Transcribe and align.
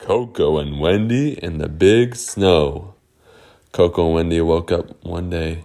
Coco 0.00 0.58
and 0.58 0.80
Wendy 0.80 1.32
in 1.42 1.58
the 1.58 1.68
big 1.68 2.16
snow. 2.16 2.94
Coco 3.72 4.06
and 4.06 4.14
Wendy 4.14 4.40
woke 4.40 4.72
up 4.72 5.04
one 5.04 5.30
day 5.30 5.64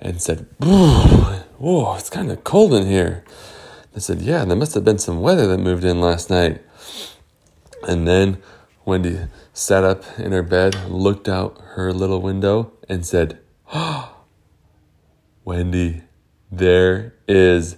and 0.00 0.22
said, 0.22 0.46
Whoa, 0.60 1.96
it's 1.96 2.10
kind 2.10 2.30
of 2.30 2.44
cold 2.44 2.72
in 2.74 2.86
here. 2.86 3.24
They 3.92 4.00
said, 4.00 4.22
Yeah, 4.22 4.44
there 4.44 4.56
must 4.56 4.74
have 4.74 4.84
been 4.84 4.98
some 4.98 5.20
weather 5.20 5.46
that 5.48 5.58
moved 5.58 5.84
in 5.84 6.00
last 6.00 6.30
night. 6.30 6.62
And 7.86 8.06
then 8.06 8.40
Wendy 8.84 9.18
sat 9.52 9.82
up 9.82 10.04
in 10.18 10.32
her 10.32 10.42
bed, 10.42 10.88
looked 10.88 11.28
out 11.28 11.60
her 11.74 11.92
little 11.92 12.22
window, 12.22 12.72
and 12.88 13.04
said, 13.04 13.38
oh, 13.74 14.14
Wendy, 15.44 16.02
there 16.50 17.14
is 17.26 17.76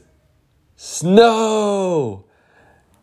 snow. 0.77 2.25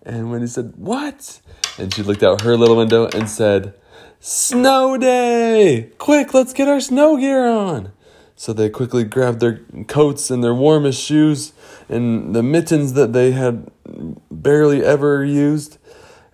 And 0.03 0.29
Wendy 0.29 0.47
said, 0.47 0.73
What? 0.75 1.41
And 1.77 1.93
she 1.93 2.03
looked 2.03 2.23
out 2.23 2.41
her 2.41 2.55
little 2.55 2.77
window 2.77 3.07
and 3.07 3.29
said, 3.29 3.73
Snow 4.19 4.97
day! 4.97 5.91
Quick, 5.97 6.33
let's 6.33 6.53
get 6.53 6.67
our 6.67 6.79
snow 6.79 7.17
gear 7.17 7.47
on. 7.47 7.91
So 8.35 8.53
they 8.53 8.69
quickly 8.69 9.03
grabbed 9.03 9.39
their 9.39 9.61
coats 9.87 10.29
and 10.29 10.43
their 10.43 10.53
warmest 10.53 11.01
shoes 11.01 11.53
and 11.87 12.35
the 12.35 12.43
mittens 12.43 12.93
that 12.93 13.13
they 13.13 13.31
had 13.31 13.69
barely 14.31 14.83
ever 14.83 15.23
used. 15.23 15.77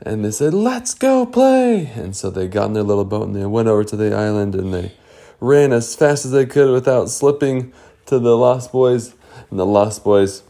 And 0.01 0.25
they 0.25 0.31
said, 0.31 0.53
Let's 0.53 0.93
go 0.93 1.25
play. 1.25 1.91
And 1.95 2.15
so 2.15 2.29
they 2.29 2.47
got 2.47 2.67
in 2.67 2.73
their 2.73 2.83
little 2.83 3.05
boat 3.05 3.27
and 3.27 3.35
they 3.35 3.45
went 3.45 3.67
over 3.67 3.83
to 3.83 3.95
the 3.95 4.15
island 4.15 4.55
and 4.55 4.73
they 4.73 4.93
ran 5.39 5.71
as 5.73 5.95
fast 5.95 6.25
as 6.25 6.31
they 6.31 6.45
could 6.45 6.71
without 6.71 7.09
slipping 7.09 7.71
to 8.07 8.17
the 8.17 8.35
Lost 8.35 8.71
Boys. 8.71 9.13
And 9.49 9.59
the 9.59 9.65
Lost 9.65 10.03
Boys 10.03 10.43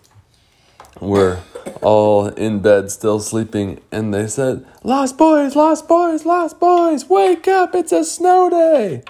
were 1.01 1.39
all 1.81 2.27
in 2.27 2.59
bed 2.59 2.91
still 2.91 3.19
sleeping 3.19 3.79
and 3.91 4.13
they 4.13 4.27
said 4.27 4.65
lost 4.83 5.17
boys 5.17 5.55
lost 5.55 5.87
boys 5.87 6.25
lost 6.25 6.59
boys 6.59 7.09
wake 7.09 7.47
up 7.47 7.75
it's 7.75 7.91
a 7.91 8.03
snow 8.03 8.49
day. 8.49 9.03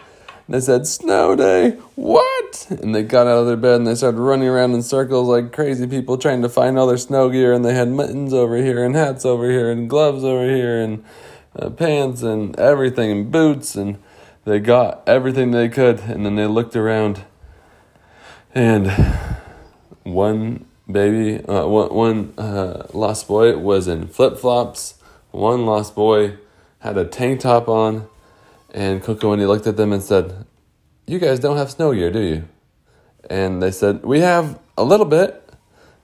And 0.48 0.56
they 0.56 0.60
said 0.60 0.88
snow 0.88 1.36
day? 1.36 1.72
What? 1.96 2.68
And 2.70 2.94
they 2.94 3.04
got 3.04 3.28
out 3.28 3.40
of 3.40 3.48
their 3.48 3.56
bed 3.56 3.76
and 3.76 3.88
they 3.88 3.96
started 3.96 4.20
running 4.20 4.48
around 4.48 4.74
in 4.74 4.82
circles 4.82 5.30
like 5.30 5.54
crazy 5.54 5.88
people 5.88 6.18
trying 6.18 6.42
to 6.42 6.50
find 6.50 6.78
all 6.78 6.88
their 6.88 6.98
snow 6.98 7.30
gear 7.30 7.54
and 7.54 7.64
they 7.64 7.74
had 7.74 7.88
mittens 7.88 8.34
over 8.34 8.58
here 8.58 8.84
and 8.84 8.96
hats 8.96 9.26
over 9.26 9.50
here 9.50 9.72
and 9.72 9.90
gloves 9.90 10.24
over 10.24 10.46
here 10.46 10.82
and 10.82 11.04
uh, 11.56 11.70
pants 11.70 12.22
and 12.22 12.58
everything 12.60 13.12
and 13.12 13.32
boots 13.32 13.76
and 13.76 13.98
they 14.46 14.60
got 14.60 15.08
everything 15.08 15.52
they 15.52 15.70
could 15.70 16.00
and 16.00 16.26
then 16.26 16.36
they 16.36 16.48
looked 16.48 16.76
around 16.76 17.24
and 18.54 18.92
one 20.04 20.66
baby. 20.92 21.44
Uh, 21.46 21.68
one 21.68 22.34
uh, 22.38 22.88
lost 22.94 23.28
boy 23.28 23.58
was 23.58 23.88
in 23.88 24.08
flip 24.08 24.38
flops. 24.38 24.96
One 25.32 25.66
lost 25.66 25.96
boy 25.96 26.38
had 26.80 26.98
a 26.98 27.06
tank 27.06 27.42
top 27.42 27.68
on, 27.68 28.08
and 28.74 29.02
Coco 29.02 29.30
when 29.30 29.40
he 29.40 29.46
looked 29.46 29.68
at 29.68 29.78
them 29.78 29.94
and 29.94 30.04
said, 30.04 30.46
"You 31.08 31.20
guys 31.20 31.40
don't 31.40 31.58
have 31.58 31.72
snow 31.72 31.94
gear, 31.94 32.12
do 32.12 32.20
you?" 32.20 32.44
And 33.30 33.62
they 33.62 33.72
said, 33.72 34.04
"We 34.04 34.20
have 34.22 34.60
a 34.78 34.84
little 34.84 35.06
bit." 35.06 35.38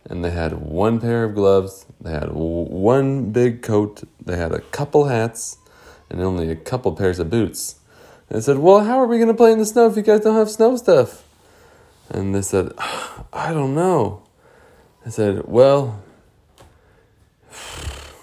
And 0.09 0.23
they 0.23 0.31
had 0.31 0.53
one 0.61 1.01
pair 1.01 1.25
of 1.25 1.35
gloves. 1.35 1.85
They 1.99 2.11
had 2.11 2.31
one 2.31 3.31
big 3.31 3.61
coat. 3.61 4.03
They 4.23 4.37
had 4.37 4.53
a 4.53 4.61
couple 4.61 5.05
hats, 5.05 5.57
and 6.09 6.21
only 6.21 6.49
a 6.49 6.55
couple 6.55 6.93
pairs 6.93 7.19
of 7.19 7.29
boots. 7.29 7.75
And 8.29 8.37
I 8.37 8.41
said, 8.41 8.59
"Well, 8.59 8.85
how 8.85 8.99
are 8.99 9.07
we 9.07 9.17
going 9.17 9.27
to 9.27 9.33
play 9.33 9.51
in 9.51 9.59
the 9.59 9.65
snow 9.65 9.87
if 9.87 9.97
you 9.97 10.03
guys 10.03 10.21
don't 10.21 10.35
have 10.35 10.49
snow 10.49 10.77
stuff?" 10.77 11.23
And 12.09 12.33
they 12.33 12.41
said, 12.41 12.71
"I 13.33 13.51
don't 13.53 13.75
know." 13.75 14.21
I 15.07 15.09
said, 15.09 15.43
Well, 15.45 16.03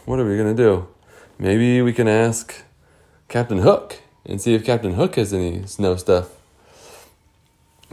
what 0.05 0.21
are 0.21 0.29
we 0.29 0.37
going 0.37 0.55
to 0.55 0.63
do? 0.63 0.87
Maybe 1.39 1.81
we 1.81 1.95
can 1.95 2.07
ask 2.07 2.63
Captain 3.27 3.61
Hook 3.61 4.03
and 4.27 4.39
see 4.39 4.53
if 4.53 4.67
Captain 4.67 4.93
Hook 4.93 5.15
has 5.15 5.33
any 5.33 5.67
snow 5.67 5.97
stuff. 5.97 6.29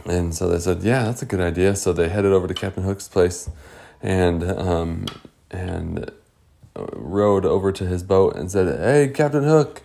And 0.04 0.34
so 0.34 0.46
they 0.46 0.58
said, 0.58 0.82
Yeah, 0.82 1.04
that's 1.04 1.22
a 1.22 1.24
good 1.24 1.40
idea. 1.40 1.74
So 1.74 1.94
they 1.94 2.10
headed 2.10 2.32
over 2.32 2.46
to 2.46 2.52
Captain 2.52 2.82
Hook's 2.82 3.08
place 3.08 3.48
and, 4.02 4.44
um, 4.44 5.06
and 5.50 6.10
rowed 6.76 7.46
over 7.46 7.72
to 7.72 7.86
his 7.86 8.02
boat 8.02 8.36
and 8.36 8.50
said, 8.50 8.78
Hey, 8.78 9.08
Captain 9.08 9.44
Hook. 9.44 9.84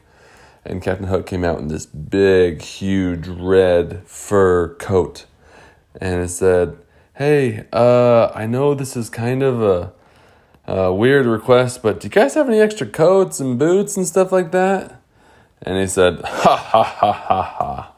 And 0.66 0.82
Captain 0.82 1.08
Hook 1.08 1.26
came 1.26 1.46
out 1.46 1.60
in 1.60 1.70
this 1.70 1.86
big, 1.86 2.62
huge 2.62 3.26
red 3.30 4.04
fur 4.06 4.76
coat. 4.76 5.26
And 6.02 6.22
it 6.22 6.28
said, 6.28 6.78
hey, 7.18 7.66
uh, 7.74 8.28
I 8.36 8.46
know 8.46 8.76
this 8.76 8.96
is 8.96 9.10
kind 9.10 9.42
of 9.42 9.60
a, 9.60 9.92
a, 10.72 10.94
weird 10.94 11.26
request, 11.26 11.82
but 11.82 12.00
do 12.00 12.06
you 12.06 12.12
guys 12.12 12.36
have 12.36 12.48
any 12.48 12.60
extra 12.60 12.86
coats 12.86 13.40
and 13.40 13.58
boots 13.58 13.98
and 13.98 14.06
stuff 14.06 14.32
like 14.32 14.52
that? 14.52 15.02
And 15.64 15.80
he 15.80 15.88
said, 15.88 16.22
ha 16.24 16.56
ha 16.56 16.84
ha 16.84 17.12
ha 17.12 17.42
ha. 17.42 17.94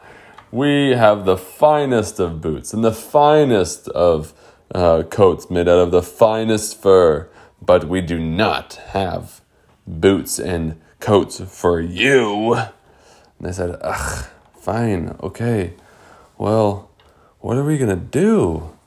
We 0.52 0.91
have 0.91 1.25
the 1.25 1.35
finest 1.35 2.22
of 2.22 2.40
boots 2.40 2.74
and 2.74 2.81
the 2.81 2.94
finest 2.94 3.90
of 3.90 4.34
uh, 4.74 5.03
coats 5.03 5.50
made 5.50 5.68
out 5.68 5.80
of 5.80 5.91
the 5.91 6.01
finest 6.01 6.81
fur, 6.81 7.30
but 7.62 7.90
we 7.90 8.00
do 8.00 8.18
not 8.19 8.75
have 8.91 9.41
boots 9.86 10.40
and 10.40 10.80
coats 11.01 11.41
for 11.41 11.81
you. 11.81 12.53
And 12.53 12.72
they 13.41 13.51
said, 13.51 13.78
ugh, 13.81 14.28
fine, 14.57 15.18
okay. 15.22 15.74
Well, 16.38 16.90
what 17.41 17.57
are 17.57 17.66
we 17.66 17.78
gonna 17.78 17.97
do? 17.97 18.78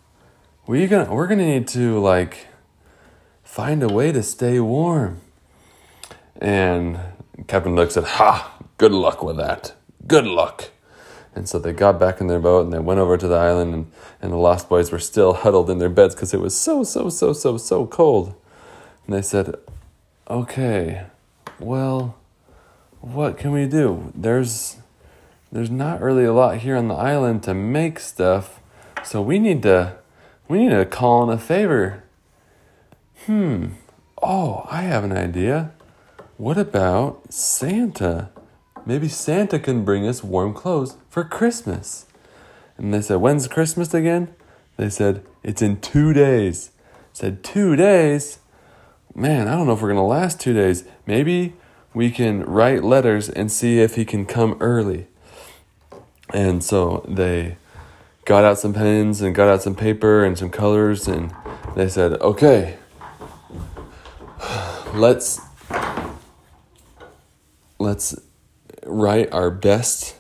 We 0.67 0.87
gonna 0.87 1.13
we're 1.13 1.27
gonna 1.27 1.47
need 1.47 1.69
to 1.69 1.99
like 1.99 2.47
find 3.43 3.83
a 3.83 3.89
way 3.89 4.13
to 4.13 4.23
stay 4.23 4.61
warm. 4.61 5.21
And 6.41 6.99
Captain 7.47 7.77
Hook 7.77 7.91
said, 7.91 8.05
Ha, 8.05 8.59
good 8.79 8.93
luck 8.93 9.23
with 9.23 9.37
that. 9.37 9.75
Good 10.07 10.27
luck. 10.27 10.71
And 11.35 11.49
so 11.49 11.59
they 11.59 11.73
got 11.73 11.99
back 11.99 12.21
in 12.21 12.27
their 12.27 12.41
boat 12.41 12.65
and 12.65 12.73
they 12.73 12.79
went 12.79 13.01
over 13.01 13.17
to 13.17 13.27
the 13.27 13.37
island 13.37 13.75
and, 13.75 13.93
and 14.21 14.33
the 14.33 14.37
Lost 14.37 14.69
Boys 14.69 14.93
were 14.93 14.99
still 14.99 15.33
huddled 15.35 15.71
in 15.71 15.79
their 15.79 15.89
beds 15.89 16.15
because 16.15 16.35
it 16.35 16.41
was 16.41 16.57
so, 16.57 16.85
so, 16.85 17.09
so, 17.09 17.33
so, 17.33 17.57
so 17.57 17.87
cold. 17.87 18.35
And 19.07 19.15
they 19.15 19.23
said, 19.23 19.55
Okay, 20.31 21.05
well, 21.59 22.17
what 23.01 23.37
can 23.37 23.51
we 23.51 23.67
do? 23.67 24.13
There's 24.15 24.77
there's 25.51 25.71
not 25.71 26.01
really 26.01 26.25
a 26.25 26.33
lot 26.33 26.59
here 26.59 26.77
on 26.77 26.89
the 26.89 26.95
island 26.95 27.43
to 27.43 27.53
make 27.53 27.99
stuff, 27.99 28.61
so 29.05 29.21
we 29.21 29.39
need 29.39 29.63
to 29.65 29.97
we 30.53 30.59
need 30.59 30.69
to 30.69 30.85
call 30.85 31.23
in 31.23 31.31
a 31.31 31.39
favor. 31.39 32.05
Hmm. 33.25 33.69
Oh, 34.23 34.67
I 34.71 34.83
have 34.83 35.03
an 35.03 35.17
idea. 35.17 35.73
What 36.37 36.59
about 36.59 37.33
Santa? 37.33 38.29
Maybe 38.85 39.09
Santa 39.09 39.59
can 39.59 39.83
bring 39.83 40.07
us 40.07 40.23
warm 40.23 40.53
clothes 40.53 40.99
for 41.09 41.25
Christmas. 41.25 42.05
And 42.77 42.93
they 42.93 43.01
said, 43.01 43.17
When's 43.17 43.49
Christmas 43.49 43.95
again? 43.95 44.35
They 44.77 44.91
said, 44.91 45.25
It's 45.43 45.63
in 45.63 45.81
two 45.81 46.13
days. 46.13 46.71
I 46.87 47.15
said, 47.15 47.43
Two 47.43 47.75
days? 47.75 48.39
Man, 49.15 49.49
I 49.49 49.53
don't 49.53 49.67
know 49.67 49.73
if 49.73 49.81
we're 49.81 49.89
going 49.89 49.97
to 49.97 50.03
last 50.03 50.39
two 50.39 50.53
days. 50.53 50.85
Maybe 51.07 51.55
we 51.95 52.11
can 52.11 52.45
write 52.45 52.85
letters 52.85 53.31
and 53.31 53.51
see 53.51 53.81
if 53.81 53.95
he 53.95 54.05
can 54.05 54.27
come 54.27 54.59
early. 54.61 55.07
And 56.35 56.63
so 56.63 57.07
they 57.09 57.57
got 58.25 58.45
out 58.45 58.59
some 58.59 58.73
pens 58.73 59.21
and 59.21 59.35
got 59.35 59.49
out 59.49 59.63
some 59.63 59.75
paper 59.75 60.25
and 60.25 60.39
some 60.39 60.51
colors 60.51 61.09
and 61.09 61.35
they 61.75 61.89
said, 61.89 62.21
okay, 62.21 62.77
let's 64.95 65.41
let's 67.79 68.15
write 68.85 69.33
our 69.33 69.51
best 69.51 70.17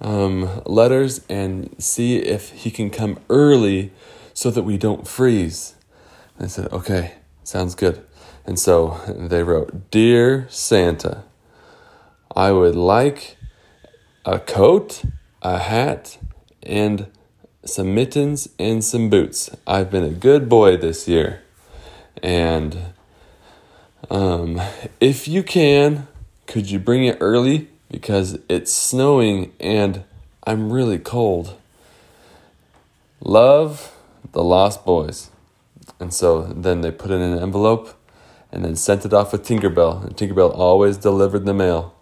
um, 0.00 0.62
letters 0.64 1.20
and 1.28 1.74
see 1.82 2.18
if 2.18 2.50
he 2.50 2.70
can 2.70 2.90
come 2.90 3.18
early 3.28 3.92
so 4.32 4.50
that 4.50 4.62
we 4.62 4.78
don't 4.78 5.06
freeze. 5.06 5.74
And 6.36 6.46
I 6.46 6.48
said, 6.48 6.72
okay, 6.72 7.14
sounds 7.42 7.74
good. 7.74 8.04
And 8.46 8.58
so 8.58 9.00
they 9.08 9.42
wrote, 9.42 9.90
Dear 9.90 10.46
Santa, 10.48 11.24
I 12.34 12.52
would 12.52 12.76
like 12.76 13.36
a 14.24 14.38
coat, 14.38 15.02
a 15.42 15.58
hat, 15.58 16.18
and 16.62 17.06
some 17.64 17.94
mittens, 17.94 18.48
and 18.58 18.82
some 18.82 19.10
boots. 19.10 19.50
I've 19.66 19.90
been 19.90 20.04
a 20.04 20.10
good 20.10 20.48
boy 20.48 20.76
this 20.76 21.06
year. 21.06 21.42
And 22.22 22.76
um, 24.10 24.60
if 25.00 25.28
you 25.28 25.42
can, 25.42 26.08
could 26.46 26.70
you 26.70 26.78
bring 26.78 27.04
it 27.04 27.18
early? 27.20 27.68
Because 27.90 28.38
it's 28.48 28.72
snowing 28.72 29.52
and 29.60 30.04
I'm 30.44 30.72
really 30.72 30.98
cold. 30.98 31.56
Love 33.20 33.94
the 34.32 34.42
Lost 34.42 34.84
Boys. 34.84 35.30
And 35.98 36.14
so 36.14 36.42
then 36.42 36.80
they 36.80 36.90
put 36.90 37.10
it 37.10 37.14
in 37.14 37.32
an 37.32 37.38
envelope 37.38 37.94
and 38.50 38.64
then 38.64 38.74
sent 38.74 39.04
it 39.04 39.12
off 39.12 39.32
with 39.32 39.46
Tinkerbell. 39.46 40.04
And 40.04 40.16
Tinkerbell 40.16 40.56
always 40.56 40.96
delivered 40.96 41.44
the 41.44 41.54
mail. 41.54 41.94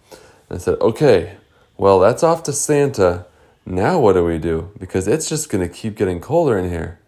And 0.49 0.59
I 0.59 0.63
said, 0.63 0.79
okay, 0.81 1.37
well, 1.77 1.99
that's 1.99 2.23
off 2.23 2.43
to 2.45 2.53
Santa. 2.53 3.27
Now 3.71 3.99
what 3.99 4.15
do 4.15 4.25
we 4.25 4.39
do? 4.39 4.71
Because 4.79 5.07
it's 5.07 5.29
just 5.29 5.51
going 5.51 5.67
to 5.67 5.73
keep 5.73 5.95
getting 5.95 6.21
colder 6.21 6.57
in 6.57 6.71
here. 6.71 7.01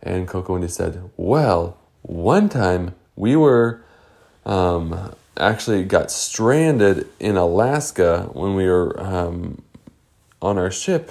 And 0.00 0.28
Coco 0.28 0.52
Wendy 0.52 0.68
said, 0.68 1.10
Well, 1.16 1.76
one 2.02 2.48
time 2.48 2.94
we 3.16 3.34
were 3.34 3.82
um, 4.46 5.12
actually 5.36 5.82
got 5.82 6.12
stranded 6.12 7.08
in 7.18 7.36
Alaska 7.36 8.30
when 8.32 8.54
we 8.54 8.68
were 8.68 8.98
um, 9.00 9.60
on 10.40 10.56
our 10.56 10.70
ship, 10.70 11.10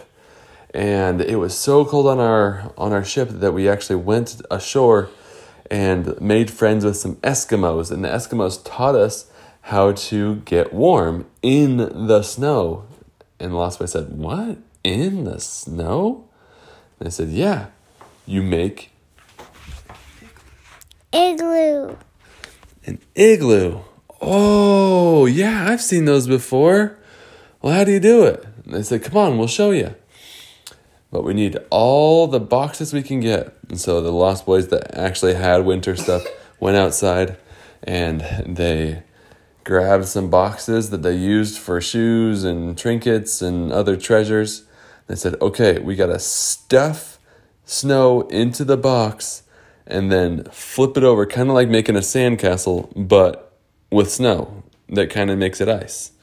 and 0.74 1.20
it 1.20 1.36
was 1.36 1.58
so 1.58 1.84
cold 1.84 2.08
on 2.08 2.20
our 2.20 2.72
on 2.78 2.94
our 2.94 3.04
ship 3.04 3.28
that 3.28 3.52
we 3.52 3.68
actually 3.68 3.98
went 3.98 4.42
ashore 4.50 5.10
and 5.70 6.20
made 6.22 6.50
friends 6.50 6.86
with 6.86 6.96
some 6.96 7.18
Eskimos, 7.18 7.92
and 7.92 8.06
the 8.06 8.10
Eskimos 8.10 8.64
taught 8.64 8.96
us 8.96 9.30
how 9.64 9.92
to 9.92 10.36
get 10.46 10.72
warm 10.72 11.26
in 11.42 12.08
the 12.08 12.22
snow. 12.22 12.86
And 13.38 13.54
Lost 13.54 13.80
Boy 13.80 13.86
said, 13.88 14.18
"What 14.18 14.60
in 14.84 15.24
the 15.24 15.40
snow?" 15.40 16.26
And 17.00 17.08
I 17.08 17.12
said, 17.12 17.30
"Yeah, 17.30 17.68
you 18.26 18.42
make 18.42 18.92
Igloo. 21.12 21.98
an 22.86 23.00
igloo." 23.16 23.80
Oh, 24.22 25.26
yeah, 25.26 25.68
I've 25.70 25.82
seen 25.82 26.06
those 26.06 26.28
before. 26.28 26.98
Well, 27.62 27.74
how 27.74 27.84
do 27.84 27.92
you 27.92 28.00
do 28.00 28.24
it? 28.24 28.46
And 28.66 28.74
they 28.74 28.84
said, 28.84 29.04
"Come 29.04 29.18
on, 29.18 29.38
we'll 29.38 29.48
show 29.48 29.72
you." 29.72 29.96
But 31.12 31.24
we 31.24 31.36
need 31.36 31.60
all 31.70 32.26
the 32.28 32.40
boxes 32.40 32.92
we 32.92 33.04
can 33.04 33.20
get. 33.20 33.56
And 33.70 33.80
so 33.80 34.02
the 34.02 34.12
Lost 34.12 34.48
Boys 34.48 34.70
that 34.70 34.98
actually 34.98 35.36
had 35.36 35.64
winter 35.64 35.96
stuff 35.96 36.26
went 36.60 36.76
outside 36.76 37.38
and 37.84 38.22
they 38.48 39.04
grabbed 39.64 40.06
some 40.06 40.30
boxes 40.30 40.90
that 40.90 41.04
they 41.04 41.16
used 41.16 41.60
for 41.60 41.80
shoes 41.80 42.44
and 42.44 42.78
trinkets 42.78 43.42
and 43.42 43.72
other 43.72 43.96
treasures. 43.96 44.64
They 45.08 45.16
said, 45.16 45.36
okay, 45.42 45.80
we 45.80 45.96
got 45.96 46.08
to 46.08 46.20
stuff 46.20 47.20
snow 47.66 48.22
into 48.22 48.64
the 48.64 48.78
box 48.78 49.44
and 49.86 50.12
then 50.12 50.46
flip 50.46 50.98
it 50.98 51.04
over, 51.04 51.26
kind 51.26 51.50
of 51.50 51.56
like 51.56 51.70
making 51.70 51.96
a 51.96 52.00
sandcastle, 52.00 52.92
but 52.96 53.58
with 53.92 54.12
snow 54.12 54.64
that 54.90 55.10
kind 55.10 55.30
of 55.30 55.38
makes 55.38 55.62
it 55.62 55.70
ice 55.70 56.14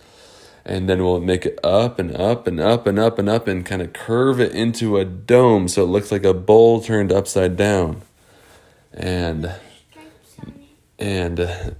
and 0.64 0.88
then 0.88 1.02
we'll 1.02 1.20
make 1.20 1.46
it 1.46 1.58
up 1.64 1.98
and 1.98 2.14
up 2.16 2.46
and 2.46 2.60
up 2.60 2.86
and 2.86 2.98
up 2.98 3.18
and 3.18 3.28
up 3.28 3.48
and 3.48 3.64
kind 3.64 3.82
of 3.82 3.92
curve 3.92 4.40
it 4.40 4.52
into 4.52 4.98
a 4.98 5.04
dome 5.04 5.68
so 5.68 5.82
it 5.82 5.86
looks 5.86 6.12
like 6.12 6.24
a 6.24 6.34
bowl 6.34 6.80
turned 6.80 7.10
upside 7.10 7.56
down. 7.56 8.02
And 8.92 9.52
and 10.98 11.40
uh, 11.40 11.70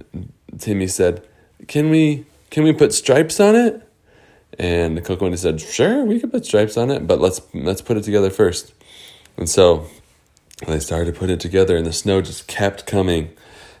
Timmy 0.57 0.87
said, 0.87 1.25
"Can 1.67 1.89
we 1.89 2.25
can 2.49 2.63
we 2.63 2.73
put 2.73 2.93
stripes 2.93 3.39
on 3.39 3.55
it?" 3.55 3.87
And 4.59 4.97
the 4.97 5.01
Coco 5.01 5.25
Wendy 5.25 5.37
said, 5.37 5.61
"Sure, 5.61 6.03
we 6.03 6.19
could 6.19 6.31
put 6.31 6.45
stripes 6.45 6.77
on 6.77 6.91
it, 6.91 7.07
but 7.07 7.19
let's 7.21 7.41
let's 7.53 7.81
put 7.81 7.97
it 7.97 8.03
together 8.03 8.29
first. 8.29 8.73
And 9.37 9.49
so 9.49 9.87
they 10.67 10.79
started 10.79 11.13
to 11.13 11.19
put 11.19 11.29
it 11.29 11.39
together, 11.39 11.77
and 11.77 11.85
the 11.85 11.93
snow 11.93 12.21
just 12.21 12.47
kept 12.47 12.85
coming. 12.85 13.31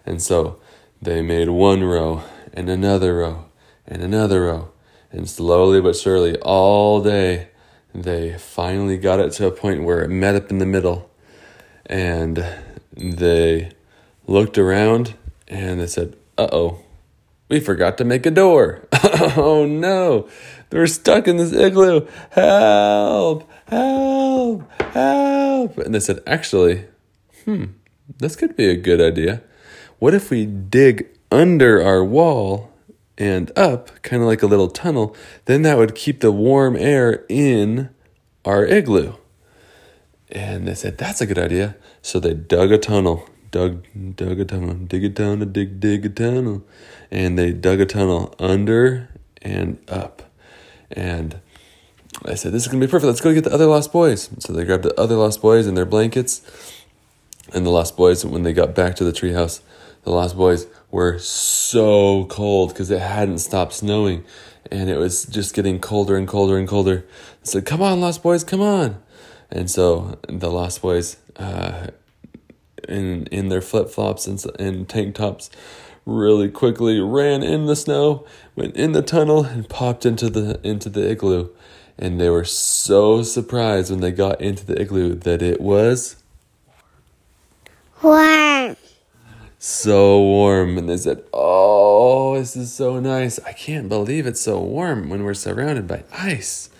And 0.05 0.21
so 0.21 0.59
they 1.01 1.21
made 1.21 1.49
one 1.49 1.83
row 1.83 2.23
and 2.53 2.69
another 2.69 3.17
row 3.17 3.45
and 3.85 4.01
another 4.01 4.43
row 4.43 4.71
and 5.11 5.29
slowly 5.29 5.81
but 5.81 5.95
surely, 5.95 6.37
all 6.37 7.01
day, 7.01 7.49
they 7.93 8.37
finally 8.37 8.97
got 8.97 9.19
it 9.19 9.31
to 9.33 9.47
a 9.47 9.51
point 9.51 9.83
where 9.83 10.01
it 10.01 10.07
met 10.09 10.35
up 10.35 10.49
in 10.49 10.59
the 10.59 10.65
middle. 10.65 11.09
And 11.85 12.45
they 12.93 13.71
looked 14.25 14.57
around 14.57 15.15
and 15.47 15.81
they 15.81 15.87
said, 15.87 16.15
Uh 16.37 16.47
oh, 16.51 16.79
we 17.49 17.59
forgot 17.59 17.97
to 17.97 18.05
make 18.05 18.25
a 18.25 18.31
door. 18.31 18.87
oh 19.35 19.65
no, 19.69 20.29
they're 20.71 20.87
stuck 20.87 21.27
in 21.27 21.37
this 21.37 21.53
igloo. 21.53 22.07
Help, 22.31 23.49
help, 23.67 24.71
help. 24.79 25.77
And 25.77 25.93
they 25.93 25.99
said, 25.99 26.21
Actually, 26.25 26.85
hmm, 27.45 27.65
this 28.17 28.35
could 28.35 28.55
be 28.55 28.69
a 28.69 28.75
good 28.75 28.99
idea. 28.99 29.43
What 29.99 30.15
if 30.15 30.31
we 30.31 30.45
dig 30.45 31.07
under 31.29 31.81
our 31.83 32.03
wall 32.03 32.71
and 33.17 33.51
up, 33.55 34.01
kind 34.01 34.23
of 34.23 34.27
like 34.27 34.41
a 34.41 34.47
little 34.47 34.67
tunnel, 34.67 35.15
then 35.45 35.61
that 35.61 35.77
would 35.77 35.93
keep 35.93 36.21
the 36.21 36.31
warm 36.31 36.75
air 36.75 37.23
in 37.29 37.89
our 38.43 38.65
igloo. 38.65 39.13
And 40.31 40.67
they 40.67 40.73
said, 40.73 40.97
that's 40.97 41.21
a 41.21 41.25
good 41.25 41.37
idea. 41.37 41.75
So 42.01 42.19
they 42.19 42.33
dug 42.33 42.71
a 42.71 42.77
tunnel, 42.77 43.29
dug, 43.51 43.85
dug 44.15 44.39
a 44.39 44.45
tunnel, 44.45 44.73
dig 44.73 45.03
a 45.03 45.09
tunnel, 45.09 45.45
dig, 45.45 45.79
dig 45.79 46.05
a 46.05 46.09
tunnel. 46.09 46.63
And 47.11 47.37
they 47.37 47.51
dug 47.51 47.81
a 47.81 47.85
tunnel 47.85 48.33
under 48.39 49.09
and 49.41 49.77
up. 49.89 50.30
And 50.91 51.39
I 52.25 52.35
said, 52.35 52.51
this 52.51 52.63
is 52.63 52.67
going 52.67 52.79
to 52.79 52.87
be 52.87 52.91
perfect. 52.91 53.07
Let's 53.07 53.21
go 53.21 53.33
get 53.33 53.43
the 53.43 53.53
other 53.53 53.65
Lost 53.65 53.91
Boys. 53.91 54.29
So 54.39 54.53
they 54.53 54.65
grabbed 54.65 54.83
the 54.83 54.99
other 54.99 55.15
Lost 55.15 55.41
Boys 55.41 55.67
in 55.67 55.75
their 55.75 55.85
blankets. 55.85 56.41
And 57.53 57.65
the 57.65 57.69
Lost 57.69 57.97
Boys, 57.97 58.25
when 58.25 58.43
they 58.43 58.53
got 58.53 58.75
back 58.75 58.95
to 58.95 59.03
the 59.03 59.11
treehouse, 59.11 59.61
the 60.03 60.11
Lost 60.11 60.35
Boys 60.35 60.67
were 60.89 61.19
so 61.19 62.25
cold 62.25 62.69
because 62.69 62.89
it 62.91 63.01
hadn't 63.01 63.39
stopped 63.39 63.73
snowing 63.73 64.25
and 64.71 64.89
it 64.89 64.97
was 64.97 65.25
just 65.25 65.53
getting 65.53 65.79
colder 65.79 66.15
and 66.15 66.27
colder 66.27 66.57
and 66.57 66.67
colder. 66.67 67.05
I 67.09 67.43
said, 67.43 67.65
Come 67.65 67.81
on, 67.81 67.99
Lost 67.99 68.23
Boys, 68.23 68.43
come 68.43 68.61
on. 68.61 69.01
And 69.49 69.69
so 69.69 70.17
the 70.27 70.49
Lost 70.49 70.81
Boys, 70.81 71.17
uh, 71.37 71.87
in, 72.87 73.27
in 73.27 73.49
their 73.49 73.61
flip 73.61 73.89
flops 73.89 74.27
and, 74.27 74.43
and 74.59 74.87
tank 74.87 75.15
tops, 75.15 75.49
really 76.05 76.49
quickly 76.49 76.99
ran 76.99 77.43
in 77.43 77.65
the 77.65 77.75
snow, 77.75 78.25
went 78.55 78.75
in 78.75 78.91
the 78.91 79.01
tunnel, 79.01 79.43
and 79.45 79.67
popped 79.69 80.05
into 80.05 80.29
the 80.29 80.59
into 80.63 80.89
the 80.89 81.09
igloo. 81.09 81.49
And 81.97 82.19
they 82.19 82.29
were 82.29 82.45
so 82.45 83.21
surprised 83.21 83.91
when 83.91 83.99
they 83.99 84.11
got 84.11 84.41
into 84.41 84.65
the 84.65 84.79
igloo 84.81 85.15
that 85.15 85.41
it 85.41 85.61
was 85.61 86.15
Warm. 88.01 88.75
so 89.59 90.19
warm 90.19 90.79
and 90.79 90.89
they 90.89 90.97
said 90.97 91.23
oh 91.33 92.35
this 92.39 92.55
is 92.55 92.73
so 92.73 92.99
nice 92.99 93.37
i 93.45 93.53
can't 93.53 93.87
believe 93.87 94.25
it's 94.25 94.41
so 94.41 94.59
warm 94.59 95.07
when 95.09 95.23
we're 95.23 95.35
surrounded 95.35 95.85
by 95.87 96.03
ice 96.11 96.71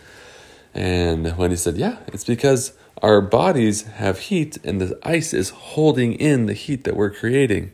and 0.74 1.38
when 1.38 1.52
he 1.52 1.56
said 1.58 1.78
yeah 1.78 1.98
it's 2.08 2.24
because 2.24 2.74
our 3.04 3.22
bodies 3.22 3.84
have 3.84 4.18
heat 4.18 4.58
and 4.64 4.82
the 4.82 4.98
ice 5.04 5.32
is 5.32 5.50
holding 5.50 6.14
in 6.14 6.48
the 6.48 6.54
heat 6.54 6.84
that 6.86 6.96
we're 6.96 7.12
creating 7.12 7.72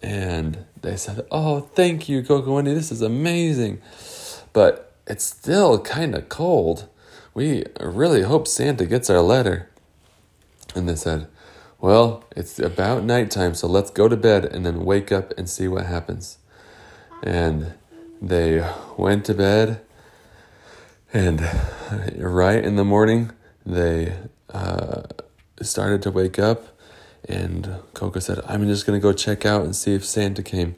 and 0.00 0.64
they 0.82 0.96
said 0.96 1.26
oh 1.30 1.60
thank 1.60 2.08
you 2.08 2.22
coco 2.22 2.54
wendy 2.54 2.74
this 2.74 2.92
is 2.92 3.02
amazing 3.02 3.80
but 4.52 4.92
it's 5.06 5.24
still 5.24 5.80
kind 5.80 6.14
of 6.14 6.28
cold 6.28 6.88
we 7.34 7.64
really 7.80 8.22
hope 8.22 8.46
santa 8.46 8.86
gets 8.86 9.08
our 9.08 9.20
letter 9.20 9.68
and 10.74 10.88
they 10.88 10.96
said 10.96 11.28
well, 11.80 12.24
it's 12.34 12.58
about 12.58 13.04
nighttime, 13.04 13.54
so 13.54 13.68
let's 13.68 13.92
go 13.92 14.08
to 14.08 14.16
bed 14.16 14.44
and 14.44 14.66
then 14.66 14.84
wake 14.84 15.12
up 15.12 15.32
and 15.38 15.48
see 15.48 15.68
what 15.68 15.86
happens. 15.86 16.38
And 17.22 17.74
they 18.20 18.68
went 18.96 19.24
to 19.26 19.34
bed, 19.34 19.80
and 21.12 21.40
right 22.16 22.64
in 22.64 22.74
the 22.74 22.84
morning, 22.84 23.30
they 23.64 24.16
uh, 24.52 25.02
started 25.62 26.02
to 26.02 26.10
wake 26.10 26.36
up. 26.36 26.77
And 27.26 27.80
Coco 27.94 28.20
said, 28.20 28.40
I'm 28.46 28.66
just 28.66 28.86
going 28.86 28.98
to 28.98 29.02
go 29.02 29.12
check 29.12 29.44
out 29.44 29.64
and 29.64 29.74
see 29.74 29.94
if 29.94 30.04
Santa 30.04 30.42
came. 30.42 30.76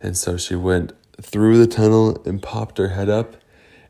And 0.00 0.16
so 0.16 0.36
she 0.36 0.54
went 0.54 0.92
through 1.20 1.58
the 1.58 1.66
tunnel 1.66 2.22
and 2.24 2.42
popped 2.42 2.78
her 2.78 2.88
head 2.88 3.08
up, 3.08 3.36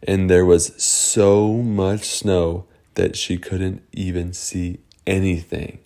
and 0.03 0.31
there 0.31 0.45
was 0.45 0.83
so 0.83 1.55
much 1.55 2.05
snow 2.05 2.65
that 2.95 3.17
she 3.17 3.37
couldn't 3.37 3.83
even 3.93 4.33
see 4.33 4.79
anything 5.07 5.79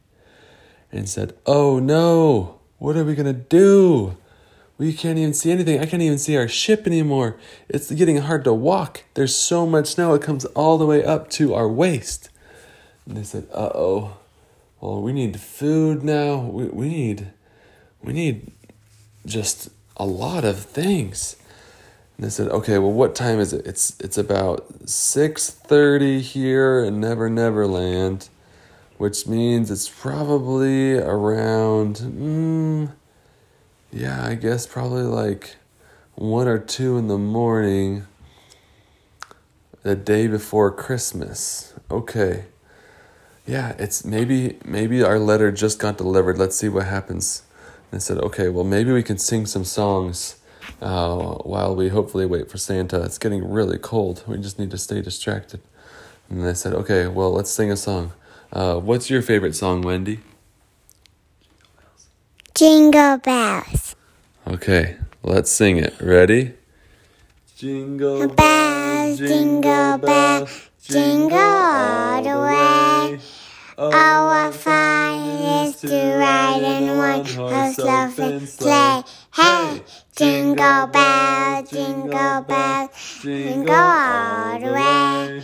and 0.90 1.08
said, 1.08 1.34
Oh 1.46 1.78
no, 1.78 2.60
what 2.78 2.96
are 2.96 3.04
we 3.04 3.14
gonna 3.14 3.32
do? 3.32 4.16
We 4.78 4.92
can't 4.92 5.18
even 5.18 5.34
see 5.34 5.50
anything. 5.50 5.80
I 5.80 5.86
can't 5.86 6.02
even 6.02 6.18
see 6.18 6.36
our 6.36 6.48
ship 6.48 6.86
anymore. 6.86 7.36
It's 7.68 7.90
getting 7.90 8.16
hard 8.18 8.44
to 8.44 8.52
walk. 8.52 9.04
There's 9.14 9.34
so 9.34 9.66
much 9.66 9.88
snow, 9.88 10.14
it 10.14 10.22
comes 10.22 10.44
all 10.46 10.78
the 10.78 10.86
way 10.86 11.04
up 11.04 11.30
to 11.30 11.54
our 11.54 11.68
waist. 11.68 12.30
And 13.06 13.16
they 13.16 13.24
said, 13.24 13.48
Uh 13.52 13.70
oh. 13.74 14.16
Well, 14.82 15.00
we 15.00 15.14
need 15.14 15.40
food 15.40 16.02
now. 16.02 16.40
We, 16.40 16.66
we 16.66 16.88
need 16.88 17.32
we 18.02 18.12
need 18.12 18.52
just 19.24 19.70
a 19.96 20.04
lot 20.04 20.44
of 20.44 20.58
things. 20.58 21.36
And 22.18 22.26
I 22.26 22.28
said, 22.28 22.48
okay, 22.48 22.78
well, 22.78 22.92
what 22.92 23.14
time 23.14 23.40
is 23.40 23.54
it? 23.54 23.66
It's 23.66 23.98
it's 24.00 24.18
about 24.18 24.90
six 24.90 25.48
thirty 25.48 26.20
here 26.20 26.80
in 26.80 27.00
Never 27.00 27.30
Never 27.30 27.66
Land 27.66 28.28
which 29.02 29.26
means 29.26 29.68
it's 29.68 29.88
probably 29.88 30.96
around, 30.96 31.96
mm, 31.96 32.88
yeah, 33.90 34.24
I 34.24 34.36
guess 34.36 34.64
probably 34.64 35.02
like 35.02 35.56
one 36.14 36.46
or 36.46 36.60
two 36.60 36.96
in 36.98 37.08
the 37.08 37.18
morning, 37.18 38.06
the 39.82 39.96
day 39.96 40.28
before 40.28 40.70
Christmas. 40.70 41.74
Okay. 41.90 42.44
Yeah, 43.46 43.74
it's 43.78 44.04
maybe 44.04 44.58
maybe 44.64 45.02
our 45.02 45.18
letter 45.18 45.50
just 45.50 45.78
got 45.78 45.98
delivered. 45.98 46.38
Let's 46.38 46.56
see 46.56 46.68
what 46.68 46.86
happens. 46.86 47.42
And 47.90 47.98
I 47.98 48.00
said, 48.00 48.18
okay, 48.18 48.48
well 48.48 48.64
maybe 48.64 48.92
we 48.92 49.02
can 49.02 49.18
sing 49.18 49.46
some 49.46 49.64
songs 49.64 50.36
uh, 50.80 51.34
while 51.42 51.74
we 51.74 51.88
hopefully 51.88 52.26
wait 52.26 52.50
for 52.50 52.58
Santa. 52.58 53.02
It's 53.02 53.18
getting 53.18 53.50
really 53.50 53.78
cold. 53.78 54.22
We 54.26 54.38
just 54.38 54.58
need 54.58 54.70
to 54.70 54.78
stay 54.78 55.02
distracted. 55.02 55.60
And 56.30 56.46
I 56.46 56.52
said, 56.52 56.72
okay, 56.74 57.08
well 57.08 57.32
let's 57.32 57.50
sing 57.50 57.70
a 57.72 57.76
song. 57.76 58.12
Uh, 58.52 58.76
what's 58.76 59.10
your 59.10 59.22
favorite 59.22 59.56
song, 59.56 59.82
Wendy? 59.82 60.20
Jingle 62.54 63.16
bells. 63.18 63.96
Okay, 64.46 64.96
Let's 65.24 65.52
sing 65.52 65.76
it. 65.76 65.94
Ready? 66.00 66.54
Jingle 67.56 68.26
bells, 68.26 69.18
jingle 69.18 69.98
bells, 69.98 70.70
jingle 70.82 71.38
all 71.38 72.22
the 72.24 72.40
way. 72.40 73.20
Oh, 73.84 74.52
fun 74.52 75.20
it 75.28 75.66
is 75.66 75.80
to 75.80 76.16
ride 76.16 76.62
in 76.62 76.96
one 76.96 77.24
horse 77.24 77.80
open 77.80 78.46
sleigh. 78.46 79.02
Hey, 79.34 79.82
jingle 80.14 80.86
bells, 80.86 81.68
jingle 81.68 82.42
bells, 82.42 82.90
jingle 83.22 83.74
all 83.74 84.60
the 84.60 84.72
way. 84.72 85.42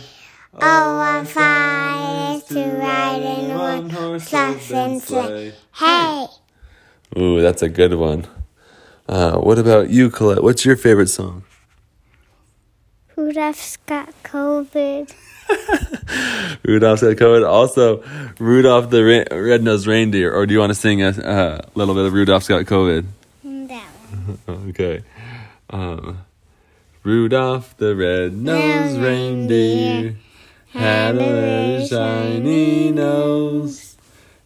Oh, 0.53 1.23
fun 1.25 2.31
it 2.31 2.37
is 2.37 2.43
to 2.45 2.77
ride 2.77 3.21
in 3.21 3.57
one 3.57 3.89
horse 3.89 4.33
open 4.33 5.01
sleigh. 5.01 5.53
Hey. 5.75 6.27
Ooh, 7.17 7.41
that's 7.41 7.61
a 7.61 7.67
good 7.67 7.95
one. 7.95 8.25
Uh, 9.09 9.37
what 9.39 9.59
about 9.59 9.89
you, 9.89 10.09
Colette? 10.09 10.43
What's 10.43 10.63
your 10.63 10.77
favorite 10.77 11.09
song? 11.09 11.43
Rudolph's 13.17 13.75
got 13.85 14.13
COVID. 14.23 15.13
Rudolph's 16.63 17.01
got 17.01 17.15
COVID. 17.15 17.47
Also, 17.47 18.03
Rudolph 18.39 18.89
the 18.89 19.03
Ra- 19.03 19.37
Red-Nosed 19.37 19.87
Reindeer. 19.87 20.33
Or 20.33 20.45
do 20.45 20.53
you 20.53 20.59
want 20.59 20.71
to 20.71 20.75
sing 20.75 21.01
a 21.01 21.09
uh, 21.09 21.61
little 21.75 21.95
bit 21.95 22.05
of 22.05 22.13
Rudolph's 22.13 22.47
got 22.47 22.65
COVID? 22.65 23.05
That 23.43 23.85
one. 23.85 24.39
okay. 24.69 25.03
Um, 25.69 26.19
Rudolph 27.03 27.77
the 27.77 27.95
red-nosed 27.95 28.99
reindeer 28.99 30.17
had 30.73 31.15
a 31.17 31.87
shiny 31.87 32.91
nose, 32.91 33.95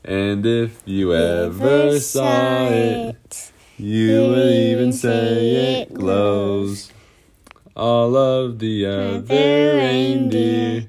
and 0.04 0.46
if 0.46 0.82
you 0.86 1.16
ever 1.16 2.00
saw 2.00 2.68
it, 2.68 3.52
you 3.78 4.22
would 4.22 4.52
even 4.52 4.94
say 4.94 5.82
it 5.82 5.94
glows. 5.94 6.92
All 7.76 8.16
of 8.16 8.60
the 8.60 8.86
other 8.86 9.76
reindeer 9.76 10.88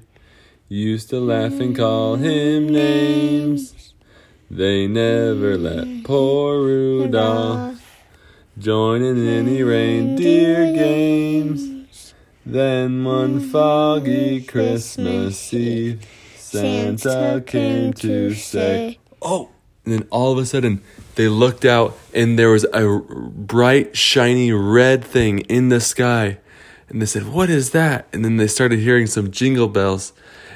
used 0.67 1.09
to 1.09 1.19
laugh 1.19 1.59
and 1.59 1.75
call 1.75 2.15
him 2.15 2.69
names. 2.69 3.93
They 4.49 4.87
never 4.87 5.57
let 5.57 6.03
poor 6.03 6.59
Rudolph 6.59 7.81
join 8.57 9.03
in 9.03 9.27
any 9.27 9.63
reindeer 9.63 10.73
games. 10.73 12.13
Then 12.45 13.03
one 13.03 13.39
foggy 13.39 14.41
Christmas 14.41 15.53
Eve, 15.53 16.05
Santa 16.37 17.43
came 17.45 17.93
to 17.93 18.33
say, 18.33 18.99
Oh! 19.21 19.49
And 19.83 19.93
then 19.93 20.07
all 20.09 20.31
of 20.31 20.39
a 20.39 20.45
sudden, 20.47 20.81
they 21.13 21.27
looked 21.27 21.63
out 21.63 21.95
and 22.11 22.39
there 22.39 22.49
was 22.49 22.65
a 22.73 22.99
bright, 22.99 23.95
shiny 23.95 24.51
red 24.51 25.03
thing 25.03 25.39
in 25.41 25.69
the 25.69 25.79
sky. 25.79 26.39
And 26.89 27.01
they 27.01 27.05
said, 27.05 27.27
What 27.27 27.49
is 27.49 27.71
that? 27.71 28.07
And 28.13 28.25
then 28.25 28.37
they 28.37 28.47
started 28.47 28.79
hearing 28.79 29.07
some 29.07 29.31
jingle 29.31 29.67
bells. 29.67 30.13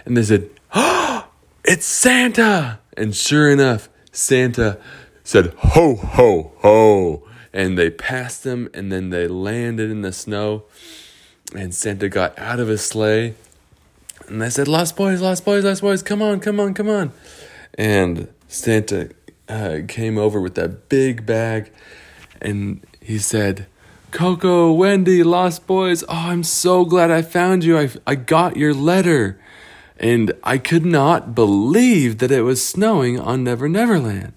And 0.10 0.18
they 0.18 0.24
said, 0.24 0.50
Oh, 0.74 1.28
it's 1.64 1.86
Santa! 1.86 2.80
And 2.98 3.16
sure 3.16 3.50
enough, 3.50 3.90
Santa 4.12 4.80
said, 5.24 5.54
Ho, 5.60 5.96
ho, 5.96 6.52
ho. 6.58 7.28
And 7.54 7.78
they 7.78 7.92
passed 7.92 8.44
him 8.44 8.70
and 8.74 8.92
then 8.92 9.12
they 9.12 9.28
landed 9.28 9.92
in 9.92 10.02
the 10.02 10.12
snow. 10.12 10.64
And 11.56 11.76
Santa 11.76 12.10
got 12.10 12.38
out 12.40 12.60
of 12.60 12.68
his 12.68 12.82
sleigh. 12.84 13.36
And 14.28 14.42
they 14.42 14.50
said, 14.50 14.68
Lost 14.68 14.96
boys, 14.96 15.22
lost 15.22 15.46
boys, 15.46 15.64
lost 15.64 15.82
boys, 15.82 16.02
come 16.02 16.24
on, 16.24 16.40
come 16.40 16.60
on, 16.60 16.74
come 16.74 16.90
on. 16.90 17.12
And 17.76 18.30
Santa 18.48 19.12
uh, 19.48 19.82
came 19.88 20.18
over 20.18 20.42
with 20.42 20.56
that 20.56 20.90
big 20.90 21.28
bag 21.28 21.72
and 22.42 22.84
he 23.00 23.20
said, 23.20 23.68
Coco, 24.10 24.72
Wendy, 24.72 25.22
Lost 25.22 25.68
Boys, 25.68 26.02
oh, 26.04 26.08
I'm 26.10 26.44
so 26.44 26.84
glad 26.84 27.12
I 27.12 27.22
found 27.22 27.64
you. 27.64 27.78
I, 27.78 27.92
I 28.08 28.16
got 28.16 28.58
your 28.58 28.74
letter. 28.74 29.40
And 30.00 30.32
I 30.44 30.58
could 30.58 30.86
not 30.86 31.36
believe 31.36 32.20
that 32.20 32.32
it 32.32 32.44
was 32.44 32.66
snowing 32.66 33.20
on 33.20 33.44
Never 33.44 33.68
Neverland. 33.68 34.34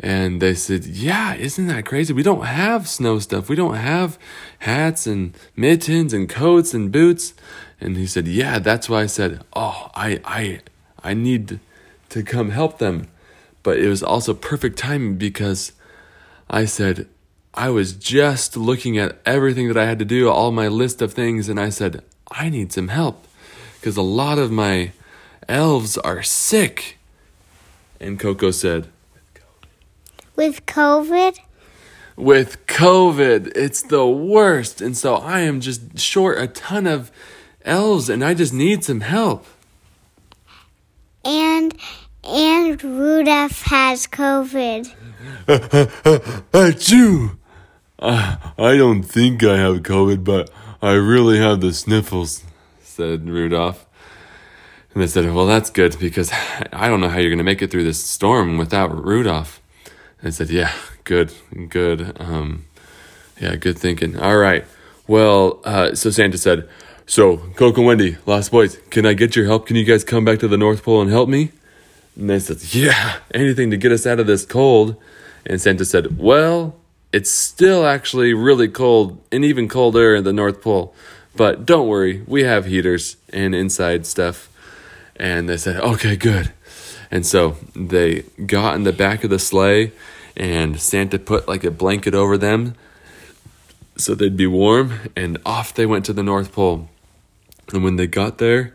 And 0.00 0.42
they 0.42 0.54
said, 0.54 0.84
Yeah, 0.84 1.34
isn't 1.34 1.68
that 1.68 1.86
crazy? 1.86 2.12
We 2.12 2.24
don't 2.24 2.46
have 2.46 2.88
snow 2.88 3.20
stuff. 3.20 3.48
We 3.48 3.54
don't 3.54 3.76
have 3.76 4.18
hats 4.58 5.06
and 5.06 5.36
mittens 5.54 6.12
and 6.12 6.28
coats 6.28 6.74
and 6.74 6.90
boots. 6.90 7.32
And 7.80 7.96
he 7.96 8.08
said, 8.08 8.26
Yeah, 8.26 8.58
that's 8.58 8.88
why 8.88 9.02
I 9.02 9.06
said, 9.06 9.44
Oh, 9.52 9.90
I 9.94 10.20
I 10.24 10.60
I 11.04 11.14
need 11.14 11.60
to 12.08 12.22
come 12.24 12.50
help 12.50 12.78
them. 12.78 13.06
But 13.62 13.78
it 13.78 13.88
was 13.88 14.02
also 14.02 14.34
perfect 14.34 14.76
timing 14.76 15.14
because 15.14 15.70
I 16.50 16.64
said, 16.64 17.08
I 17.54 17.68
was 17.68 17.92
just 17.92 18.56
looking 18.56 18.98
at 18.98 19.20
everything 19.24 19.68
that 19.68 19.76
I 19.76 19.86
had 19.86 20.00
to 20.00 20.04
do, 20.04 20.28
all 20.28 20.50
my 20.50 20.66
list 20.66 21.00
of 21.00 21.12
things, 21.12 21.48
and 21.48 21.60
I 21.60 21.68
said, 21.68 22.02
I 22.28 22.48
need 22.48 22.72
some 22.72 22.88
help 22.88 23.24
because 23.82 23.96
a 23.96 24.02
lot 24.02 24.38
of 24.38 24.52
my 24.52 24.92
elves 25.48 25.98
are 25.98 26.22
sick. 26.22 26.98
And 27.98 28.16
Coco 28.16 28.52
said, 28.52 28.86
With 30.36 30.64
COVID? 30.66 31.40
With 32.14 32.64
COVID, 32.68 33.50
it's 33.56 33.82
the 33.82 34.06
worst. 34.06 34.80
And 34.80 34.96
so 34.96 35.16
I 35.16 35.40
am 35.40 35.60
just 35.60 35.98
short 35.98 36.38
a 36.38 36.46
ton 36.46 36.86
of 36.86 37.10
elves 37.64 38.08
and 38.08 38.24
I 38.24 38.34
just 38.34 38.52
need 38.52 38.84
some 38.84 39.00
help. 39.00 39.46
And 41.24 41.74
and 42.22 42.84
Rudolph 42.84 43.62
has 43.62 44.06
COVID. 44.06 44.92
Achoo! 46.52 47.36
Uh, 47.98 48.36
I 48.56 48.76
don't 48.76 49.02
think 49.02 49.42
I 49.42 49.58
have 49.58 49.78
COVID, 49.78 50.22
but 50.22 50.50
I 50.80 50.92
really 50.92 51.38
have 51.38 51.60
the 51.60 51.72
sniffles, 51.72 52.44
said 52.92 53.28
Rudolph. 53.28 53.86
And 54.92 55.02
they 55.02 55.06
said, 55.06 55.32
Well, 55.32 55.46
that's 55.46 55.70
good 55.70 55.98
because 55.98 56.30
I 56.72 56.88
don't 56.88 57.00
know 57.00 57.08
how 57.08 57.18
you're 57.18 57.30
going 57.30 57.38
to 57.38 57.44
make 57.44 57.62
it 57.62 57.70
through 57.70 57.84
this 57.84 58.02
storm 58.04 58.58
without 58.58 59.04
Rudolph. 59.04 59.60
And 60.20 60.28
I 60.28 60.30
said, 60.30 60.50
Yeah, 60.50 60.72
good, 61.04 61.32
good. 61.68 62.16
Um, 62.20 62.66
yeah, 63.40 63.56
good 63.56 63.78
thinking. 63.78 64.18
All 64.18 64.36
right. 64.36 64.64
Well, 65.06 65.60
uh, 65.64 65.94
so 65.94 66.10
Santa 66.10 66.38
said, 66.38 66.68
So, 67.06 67.38
Coco 67.56 67.78
and 67.78 67.86
Wendy, 67.86 68.16
Lost 68.26 68.50
Boys, 68.50 68.78
can 68.90 69.06
I 69.06 69.14
get 69.14 69.34
your 69.34 69.46
help? 69.46 69.66
Can 69.66 69.76
you 69.76 69.84
guys 69.84 70.04
come 70.04 70.24
back 70.24 70.38
to 70.40 70.48
the 70.48 70.58
North 70.58 70.82
Pole 70.82 71.00
and 71.00 71.10
help 71.10 71.28
me? 71.28 71.50
And 72.16 72.28
they 72.28 72.38
said, 72.38 72.74
Yeah, 72.74 73.18
anything 73.32 73.70
to 73.70 73.78
get 73.78 73.92
us 73.92 74.06
out 74.06 74.20
of 74.20 74.26
this 74.26 74.44
cold. 74.44 74.96
And 75.46 75.60
Santa 75.60 75.86
said, 75.86 76.18
Well, 76.18 76.76
it's 77.12 77.30
still 77.30 77.86
actually 77.86 78.34
really 78.34 78.68
cold 78.68 79.22
and 79.32 79.44
even 79.44 79.68
colder 79.68 80.14
in 80.14 80.24
the 80.24 80.32
North 80.32 80.60
Pole. 80.60 80.94
But 81.34 81.64
don't 81.64 81.88
worry, 81.88 82.22
we 82.26 82.42
have 82.44 82.66
heaters 82.66 83.16
and 83.32 83.54
inside 83.54 84.06
stuff. 84.06 84.48
And 85.16 85.48
they 85.48 85.56
said, 85.56 85.80
Okay, 85.80 86.16
good. 86.16 86.52
And 87.10 87.26
so 87.26 87.56
they 87.74 88.22
got 88.46 88.74
in 88.74 88.84
the 88.84 88.92
back 88.92 89.22
of 89.22 89.30
the 89.30 89.38
sleigh, 89.38 89.92
and 90.36 90.80
Santa 90.80 91.18
put 91.18 91.46
like 91.46 91.64
a 91.64 91.70
blanket 91.70 92.14
over 92.14 92.38
them 92.38 92.74
so 93.96 94.14
they'd 94.14 94.36
be 94.36 94.46
warm. 94.46 95.10
And 95.16 95.38
off 95.44 95.74
they 95.74 95.86
went 95.86 96.04
to 96.06 96.12
the 96.12 96.22
North 96.22 96.52
Pole. 96.52 96.88
And 97.72 97.84
when 97.84 97.96
they 97.96 98.06
got 98.06 98.38
there, 98.38 98.74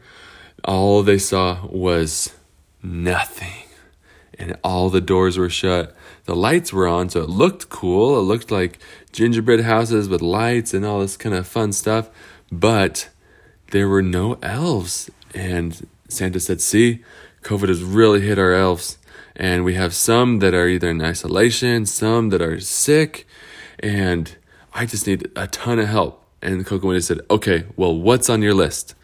all 0.63 1.03
they 1.03 1.17
saw 1.17 1.65
was 1.67 2.33
nothing. 2.81 3.63
And 4.39 4.57
all 4.63 4.89
the 4.89 5.01
doors 5.01 5.37
were 5.37 5.49
shut. 5.49 5.95
The 6.25 6.35
lights 6.35 6.73
were 6.73 6.87
on, 6.87 7.09
so 7.09 7.21
it 7.21 7.29
looked 7.29 7.69
cool. 7.69 8.19
It 8.19 8.23
looked 8.23 8.51
like 8.51 8.79
gingerbread 9.11 9.61
houses 9.61 10.09
with 10.09 10.21
lights 10.21 10.73
and 10.73 10.85
all 10.85 10.99
this 10.99 11.17
kind 11.17 11.33
of 11.33 11.47
fun 11.47 11.71
stuff. 11.71 12.09
But 12.51 13.09
there 13.71 13.87
were 13.87 14.01
no 14.01 14.37
elves. 14.41 15.09
And 15.33 15.87
Santa 16.07 16.39
said, 16.39 16.61
See, 16.61 17.03
COVID 17.43 17.67
has 17.69 17.83
really 17.83 18.21
hit 18.21 18.39
our 18.39 18.53
elves. 18.53 18.97
And 19.35 19.63
we 19.63 19.75
have 19.75 19.93
some 19.93 20.39
that 20.39 20.53
are 20.53 20.67
either 20.67 20.89
in 20.89 21.01
isolation, 21.01 21.85
some 21.85 22.29
that 22.29 22.41
are 22.41 22.59
sick. 22.59 23.27
And 23.79 24.35
I 24.73 24.85
just 24.85 25.05
need 25.05 25.29
a 25.35 25.47
ton 25.47 25.79
of 25.79 25.87
help. 25.87 26.23
And 26.41 26.65
Coco 26.65 26.87
Wendy 26.87 27.01
said, 27.01 27.21
Okay, 27.29 27.65
well, 27.75 27.95
what's 27.95 28.29
on 28.29 28.41
your 28.41 28.53
list? 28.53 28.95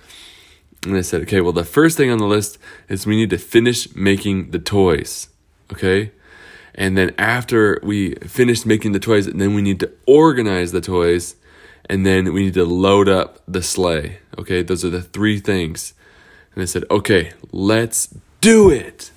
And 0.86 0.98
I 0.98 1.02
said, 1.02 1.22
okay, 1.22 1.42
well, 1.42 1.54
the 1.54 1.64
first 1.64 1.98
thing 1.98 2.10
on 2.10 2.18
the 2.18 2.26
list 2.26 2.58
is 2.90 3.06
we 3.06 3.16
need 3.16 3.30
to 3.30 3.38
finish 3.38 3.94
making 3.96 4.52
the 4.52 4.60
toys. 4.60 5.30
Okay. 5.72 6.12
And 6.76 6.98
then 6.98 7.14
after 7.18 7.80
we 7.84 8.16
finish 8.16 8.66
making 8.66 8.92
the 8.92 9.00
toys, 9.00 9.28
then 9.28 9.54
we 9.54 9.62
need 9.62 9.80
to 9.80 9.92
organize 10.06 10.72
the 10.72 10.82
toys. 10.82 11.36
And 11.90 12.06
then 12.06 12.34
we 12.34 12.46
need 12.46 12.54
to 12.56 12.66
load 12.66 13.10
up 13.10 13.42
the 13.48 13.62
sleigh. 13.62 14.20
Okay. 14.38 14.64
Those 14.64 14.86
are 14.86 14.90
the 14.90 15.02
three 15.02 15.40
things. 15.40 15.94
And 16.54 16.62
I 16.62 16.66
said, 16.66 16.86
okay, 16.90 17.34
let's 17.52 18.14
do 18.42 18.70
it. 18.70 19.12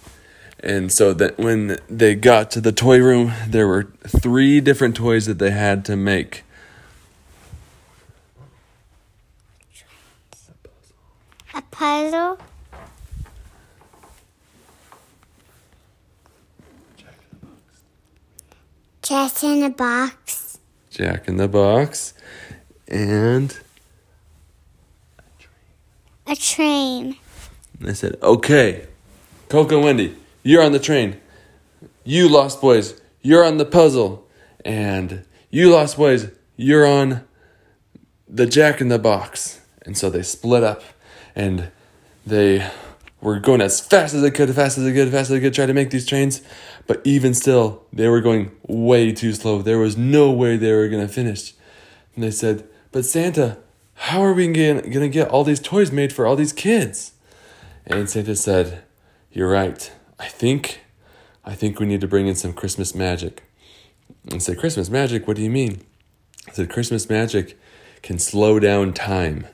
And 0.61 0.91
so 0.91 1.13
that 1.15 1.39
when 1.39 1.79
they 1.89 2.15
got 2.15 2.51
to 2.53 2.61
the 2.61 2.73
toy 2.73 2.99
room, 2.99 3.33
there 3.47 3.69
were 3.69 3.85
three 4.07 4.61
different 4.61 4.97
toys 4.97 5.27
that 5.27 5.39
they 5.39 5.51
had 5.51 5.85
to 5.85 5.97
make. 5.97 6.45
A 11.55 11.63
puzzle? 11.71 12.39
Jack 19.03 19.45
in 19.45 19.61
the 19.61 19.71
box. 19.71 20.59
Jack 20.91 21.29
in 21.29 21.37
the 21.37 21.47
Box, 21.47 22.15
and 22.89 23.59
A 26.27 26.35
train. 26.35 27.17
they 27.81 27.95
said, 27.95 28.17
"Okay, 28.23 28.87
Coco 29.49 29.77
and 29.77 29.85
Wendy, 29.85 30.17
you're 30.43 30.63
on 30.63 30.73
the 30.73 30.79
train. 30.79 31.21
You 32.05 32.29
Lost 32.29 32.61
Boys, 32.61 33.01
you're 33.23 33.45
on 33.45 33.59
the 33.59 33.65
puzzle, 33.65 34.27
and 34.65 35.25
you 35.51 35.71
Lost 35.71 35.97
Boys, 35.97 36.29
you're 36.57 36.87
on 36.87 37.23
the 38.29 38.47
Jack 38.47 38.81
in 38.81 38.89
the 38.89 38.99
Box." 38.99 39.61
And 39.83 39.97
so 39.97 40.11
they 40.11 40.23
split 40.23 40.65
up, 40.65 40.83
and 41.35 41.69
they 42.27 42.69
were 43.21 43.39
going 43.39 43.61
as 43.61 43.81
fast 43.81 44.15
as 44.15 44.23
they 44.23 44.31
could, 44.31 44.51
as 44.51 44.57
fast 44.57 44.79
as 44.79 44.85
they 44.85 44.93
could, 44.93 45.09
as 45.09 45.13
fast 45.13 45.31
as 45.31 45.37
they 45.37 45.41
could, 45.41 45.55
try 45.55 45.67
to 45.67 45.75
make 45.75 45.91
these 45.91 46.07
trains. 46.07 46.43
But 46.87 47.01
even 47.05 47.35
still, 47.35 47.83
they 47.93 48.09
were 48.09 48.21
going 48.21 48.51
way 48.67 49.13
too 49.13 49.33
slow. 49.33 49.63
There 49.63 49.79
was 49.79 49.97
no 49.97 50.31
way 50.31 50.57
they 50.57 50.73
were 50.73 50.89
going 50.89 51.07
to 51.07 51.13
finish. 51.13 51.55
And 52.15 52.25
they 52.25 52.31
said, 52.31 52.65
But 52.93 53.05
Santa, 53.05 53.59
how 53.95 54.23
are 54.23 54.33
we 54.33 54.47
going 54.49 54.83
to 54.83 55.09
get 55.09 55.29
all 55.29 55.45
these 55.45 55.61
toys 55.61 55.93
made 55.93 56.13
for 56.13 56.27
all 56.27 56.37
these 56.37 56.53
kids? 56.53 57.13
And 57.87 58.09
Santa 58.09 58.37
said, 58.37 58.83
You're 59.31 59.51
right. 59.51 59.93
I 60.19 60.29
think, 60.29 60.81
I 61.45 61.55
think 61.55 61.79
we 61.79 61.87
need 61.87 62.01
to 62.01 62.09
bring 62.09 62.27
in 62.27 62.35
some 62.35 62.53
Christmas 62.53 62.95
magic. 62.95 63.43
And 64.31 64.43
said, 64.43 64.59
Christmas 64.59 64.91
magic? 64.91 65.27
What 65.27 65.37
do 65.37 65.43
you 65.43 65.51
mean? 65.51 65.83
I 66.49 66.53
said, 66.53 66.71
Christmas 66.71 67.09
magic 67.09 67.59
can 68.03 68.19
slow 68.19 68.59
down 68.59 68.93
time 68.93 69.47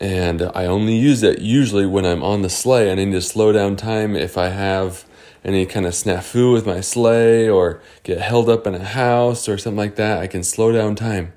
and 0.00 0.42
I 0.54 0.66
only 0.66 0.96
use 0.96 1.22
it 1.22 1.40
usually 1.40 1.86
when 1.86 2.04
I'm 2.04 2.22
on 2.22 2.42
the 2.42 2.50
sleigh 2.50 2.90
and 2.90 3.00
I 3.00 3.04
need 3.04 3.12
to 3.12 3.20
slow 3.20 3.52
down 3.52 3.76
time 3.76 4.14
if 4.14 4.36
I 4.36 4.48
have 4.48 5.04
any 5.44 5.64
kind 5.64 5.86
of 5.86 5.92
snafu 5.92 6.52
with 6.52 6.66
my 6.66 6.80
sleigh 6.80 7.48
or 7.48 7.80
get 8.02 8.20
held 8.20 8.48
up 8.48 8.66
in 8.66 8.74
a 8.74 8.84
house 8.84 9.48
or 9.48 9.56
something 9.56 9.78
like 9.78 9.96
that. 9.96 10.18
I 10.18 10.26
can 10.26 10.42
slow 10.42 10.72
down 10.72 10.96
time. 10.96 11.32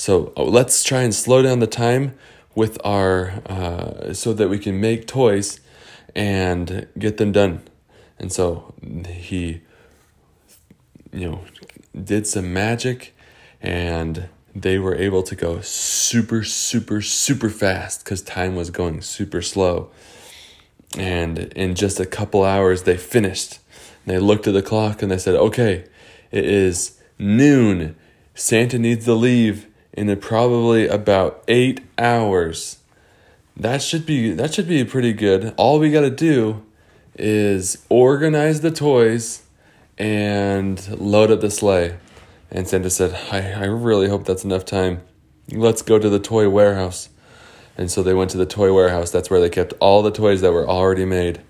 So 0.00 0.32
oh, 0.34 0.44
let's 0.44 0.82
try 0.82 1.02
and 1.02 1.14
slow 1.14 1.42
down 1.42 1.58
the 1.58 1.66
time 1.66 2.14
with 2.54 2.78
our 2.82 3.42
uh, 3.44 4.14
so 4.14 4.32
that 4.32 4.48
we 4.48 4.58
can 4.58 4.80
make 4.80 5.06
toys 5.06 5.60
and 6.14 6.88
get 6.98 7.18
them 7.18 7.32
done. 7.32 7.60
And 8.18 8.32
so 8.32 8.72
he, 9.06 9.60
you 11.12 11.30
know, 11.30 11.40
did 12.02 12.26
some 12.26 12.50
magic 12.50 13.14
and 13.60 14.30
they 14.54 14.78
were 14.78 14.94
able 14.94 15.22
to 15.22 15.36
go 15.36 15.60
super, 15.60 16.44
super, 16.44 17.02
super 17.02 17.50
fast 17.50 18.02
because 18.02 18.22
time 18.22 18.56
was 18.56 18.70
going 18.70 19.02
super 19.02 19.42
slow. 19.42 19.90
And 20.96 21.40
in 21.52 21.74
just 21.74 22.00
a 22.00 22.06
couple 22.06 22.42
hours, 22.42 22.84
they 22.84 22.96
finished. 22.96 23.58
They 24.06 24.18
looked 24.18 24.46
at 24.46 24.54
the 24.54 24.62
clock 24.62 25.02
and 25.02 25.10
they 25.10 25.18
said, 25.18 25.34
okay, 25.34 25.84
it 26.30 26.46
is 26.46 26.98
noon. 27.18 27.96
Santa 28.34 28.78
needs 28.78 29.04
to 29.04 29.12
leave 29.12 29.66
in 29.92 30.14
probably 30.20 30.86
about 30.86 31.42
eight 31.48 31.80
hours. 31.98 32.78
That 33.56 33.82
should 33.82 34.06
be 34.06 34.32
that 34.32 34.54
should 34.54 34.68
be 34.68 34.84
pretty 34.84 35.12
good. 35.12 35.54
All 35.56 35.78
we 35.78 35.90
got 35.90 36.02
to 36.02 36.10
do 36.10 36.64
is 37.16 37.84
organize 37.88 38.60
the 38.60 38.70
toys 38.70 39.42
and 39.98 40.98
load 40.98 41.30
up 41.30 41.40
the 41.40 41.50
sleigh. 41.50 41.96
And 42.50 42.66
Santa 42.66 42.90
said, 42.90 43.14
I, 43.30 43.52
I 43.52 43.66
really 43.66 44.08
hope 44.08 44.24
that's 44.24 44.44
enough 44.44 44.64
time. 44.64 45.02
Let's 45.52 45.82
go 45.82 45.98
to 45.98 46.08
the 46.08 46.18
toy 46.18 46.48
warehouse. 46.48 47.10
And 47.76 47.90
so 47.90 48.02
they 48.02 48.14
went 48.14 48.30
to 48.30 48.38
the 48.38 48.46
toy 48.46 48.72
warehouse. 48.72 49.10
That's 49.10 49.30
where 49.30 49.40
they 49.40 49.50
kept 49.50 49.74
all 49.78 50.02
the 50.02 50.10
toys 50.10 50.40
that 50.40 50.52
were 50.52 50.68
already 50.68 51.04
made. 51.04 51.40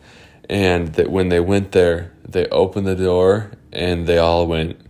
And 0.48 0.94
that 0.94 1.10
when 1.10 1.28
they 1.28 1.40
went 1.40 1.72
there, 1.72 2.12
they 2.28 2.46
opened 2.46 2.86
the 2.86 2.96
door 2.96 3.52
and 3.72 4.06
they 4.06 4.18
all 4.18 4.46
went. 4.46 4.80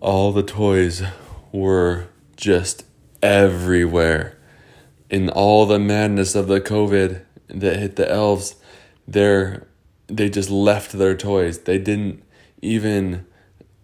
All 0.00 0.32
the 0.32 0.42
toys 0.42 1.02
were 1.52 2.08
just 2.36 2.84
everywhere. 3.22 4.36
In 5.08 5.28
all 5.28 5.66
the 5.66 5.78
madness 5.78 6.34
of 6.34 6.48
the 6.48 6.60
COVID 6.60 7.22
that 7.48 7.76
hit 7.76 7.96
the 7.96 8.10
elves, 8.10 8.56
they 9.06 9.58
they 10.08 10.28
just 10.28 10.50
left 10.50 10.92
their 10.92 11.16
toys. 11.16 11.60
They 11.60 11.78
didn't 11.78 12.22
even 12.62 13.26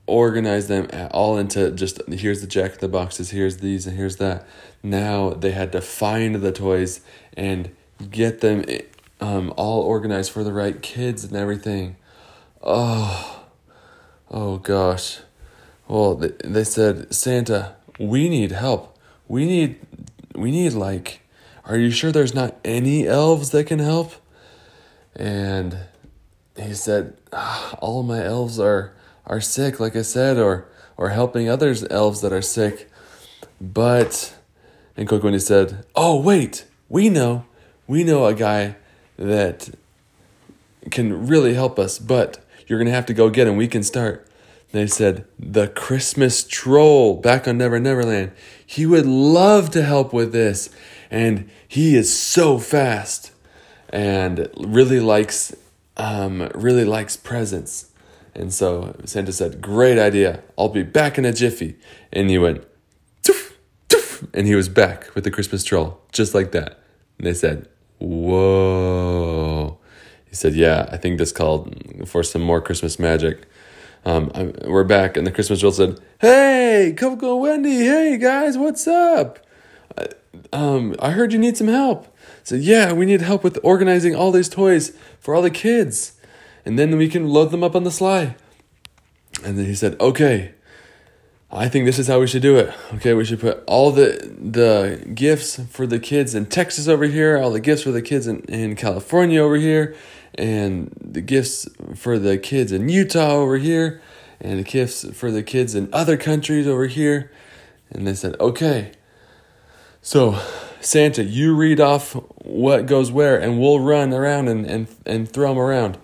organize 0.06 0.68
them 0.68 0.88
at 0.92 1.10
all 1.12 1.38
into 1.38 1.70
just 1.70 2.00
here's 2.08 2.40
the 2.40 2.46
jack 2.46 2.74
in 2.74 2.78
the 2.80 2.88
boxes, 2.88 3.30
here's 3.30 3.58
these, 3.58 3.86
and 3.86 3.96
here's 3.96 4.16
that. 4.16 4.46
Now 4.82 5.30
they 5.30 5.52
had 5.52 5.72
to 5.72 5.80
find 5.80 6.36
the 6.36 6.52
toys 6.52 7.00
and 7.36 7.74
get 8.10 8.40
them 8.40 8.64
um, 9.20 9.54
all 9.56 9.82
organized 9.82 10.32
for 10.32 10.42
the 10.42 10.52
right 10.52 10.82
kids 10.82 11.24
and 11.24 11.36
everything. 11.36 11.96
Oh, 12.62 13.44
oh 14.30 14.58
gosh. 14.58 15.20
Well, 15.88 16.14
they, 16.14 16.64
said, 16.64 17.12
Santa, 17.14 17.74
we 17.98 18.28
need 18.28 18.52
help. 18.52 18.96
We 19.28 19.44
need, 19.44 19.80
we 20.34 20.50
need 20.50 20.72
like, 20.72 21.20
are 21.64 21.76
you 21.76 21.90
sure 21.90 22.12
there's 22.12 22.34
not 22.34 22.56
any 22.64 23.06
elves 23.06 23.50
that 23.50 23.66
can 23.66 23.78
help? 23.78 24.12
And 25.14 25.76
he 26.56 26.74
said, 26.74 27.16
ah, 27.32 27.74
all 27.80 28.02
my 28.02 28.24
elves 28.24 28.58
are 28.58 28.94
are 29.26 29.40
sick, 29.40 29.78
like 29.80 29.96
I 29.96 30.02
said, 30.02 30.38
or 30.38 30.66
or 30.96 31.10
helping 31.10 31.48
others 31.48 31.84
elves 31.90 32.20
that 32.20 32.32
are 32.32 32.42
sick. 32.42 32.90
But 33.60 34.34
and 34.96 35.08
Kokoni 35.08 35.40
said, 35.40 35.84
"Oh 35.94 36.20
wait, 36.20 36.64
we 36.88 37.08
know, 37.08 37.44
we 37.86 38.04
know 38.04 38.26
a 38.26 38.34
guy 38.34 38.76
that 39.16 39.70
can 40.90 41.26
really 41.26 41.54
help 41.54 41.78
us, 41.78 41.98
but 41.98 42.38
you're 42.66 42.78
gonna 42.78 42.90
have 42.90 43.06
to 43.06 43.14
go 43.14 43.30
get 43.30 43.46
him. 43.46 43.56
We 43.56 43.68
can 43.68 43.82
start." 43.82 44.26
They 44.72 44.86
said, 44.86 45.24
"The 45.38 45.68
Christmas 45.68 46.44
troll 46.44 47.16
back 47.16 47.46
on 47.46 47.58
Never 47.58 47.78
Neverland. 47.78 48.32
He 48.64 48.86
would 48.86 49.06
love 49.06 49.70
to 49.70 49.82
help 49.82 50.12
with 50.12 50.32
this, 50.32 50.70
and 51.10 51.50
he 51.68 51.94
is 51.94 52.18
so 52.18 52.58
fast, 52.58 53.32
and 53.90 54.48
really 54.56 55.00
likes, 55.00 55.54
um, 55.96 56.50
really 56.54 56.84
likes 56.84 57.16
presents." 57.16 57.92
And 58.34 58.52
so 58.52 58.96
Santa 59.04 59.32
said, 59.32 59.60
Great 59.60 59.98
idea. 59.98 60.42
I'll 60.56 60.68
be 60.68 60.82
back 60.82 61.18
in 61.18 61.24
a 61.24 61.32
jiffy. 61.32 61.76
And 62.12 62.30
he 62.30 62.38
went, 62.38 62.64
toof, 63.22 63.58
toof, 63.88 64.26
and 64.32 64.46
he 64.46 64.54
was 64.54 64.68
back 64.68 65.14
with 65.14 65.24
the 65.24 65.30
Christmas 65.30 65.64
troll, 65.64 66.00
just 66.12 66.34
like 66.34 66.52
that. 66.52 66.80
And 67.18 67.26
they 67.26 67.34
said, 67.34 67.68
Whoa. 67.98 69.78
He 70.24 70.34
said, 70.34 70.54
Yeah, 70.54 70.88
I 70.90 70.96
think 70.96 71.18
this 71.18 71.32
called 71.32 72.08
for 72.08 72.22
some 72.22 72.42
more 72.42 72.60
Christmas 72.60 72.98
magic. 72.98 73.46
Um, 74.04 74.30
we're 74.64 74.84
back, 74.84 75.16
and 75.16 75.26
the 75.26 75.30
Christmas 75.30 75.60
troll 75.60 75.72
said, 75.72 76.00
Hey, 76.20 76.94
Coco 76.96 77.36
Wendy, 77.36 77.84
hey 77.84 78.18
guys, 78.18 78.58
what's 78.58 78.86
up? 78.88 79.38
Um, 80.52 80.96
I 80.98 81.10
heard 81.10 81.32
you 81.32 81.38
need 81.38 81.56
some 81.56 81.68
help. 81.68 82.14
So 82.42 82.56
Yeah, 82.56 82.92
we 82.92 83.06
need 83.06 83.20
help 83.20 83.44
with 83.44 83.58
organizing 83.62 84.14
all 84.14 84.32
these 84.32 84.48
toys 84.48 84.92
for 85.20 85.34
all 85.34 85.42
the 85.42 85.50
kids 85.50 86.14
and 86.64 86.78
then 86.78 86.96
we 86.96 87.08
can 87.08 87.28
load 87.28 87.50
them 87.50 87.64
up 87.64 87.74
on 87.74 87.84
the 87.84 87.90
sly. 87.90 88.36
And 89.44 89.58
then 89.58 89.66
he 89.66 89.74
said, 89.74 90.00
okay, 90.00 90.52
I 91.50 91.68
think 91.68 91.84
this 91.84 91.98
is 91.98 92.06
how 92.06 92.20
we 92.20 92.26
should 92.26 92.42
do 92.42 92.56
it. 92.56 92.72
Okay, 92.94 93.14
we 93.14 93.24
should 93.24 93.40
put 93.40 93.62
all 93.66 93.90
the 93.90 94.34
the 94.38 95.04
gifts 95.14 95.60
for 95.70 95.86
the 95.86 95.98
kids 95.98 96.34
in 96.34 96.46
Texas 96.46 96.88
over 96.88 97.04
here, 97.04 97.38
all 97.38 97.50
the 97.50 97.60
gifts 97.60 97.82
for 97.82 97.90
the 97.90 98.02
kids 98.02 98.26
in, 98.26 98.40
in 98.44 98.76
California 98.76 99.40
over 99.40 99.56
here, 99.56 99.94
and 100.36 100.92
the 101.00 101.20
gifts 101.20 101.68
for 101.94 102.18
the 102.18 102.38
kids 102.38 102.72
in 102.72 102.88
Utah 102.88 103.32
over 103.32 103.58
here, 103.58 104.00
and 104.40 104.58
the 104.58 104.64
gifts 104.64 105.08
for 105.14 105.30
the 105.30 105.42
kids 105.42 105.74
in 105.74 105.88
other 105.92 106.16
countries 106.16 106.66
over 106.66 106.86
here. 106.86 107.30
And 107.90 108.06
they 108.06 108.14
said, 108.14 108.36
okay. 108.40 108.92
So, 110.00 110.40
Santa, 110.80 111.22
you 111.22 111.54
read 111.54 111.80
off 111.80 112.14
what 112.44 112.86
goes 112.86 113.12
where, 113.12 113.40
and 113.40 113.60
we'll 113.60 113.80
run 113.80 114.12
around 114.12 114.48
and, 114.48 114.66
and, 114.66 114.88
and 115.06 115.30
throw 115.30 115.50
them 115.50 115.58
around. 115.58 115.98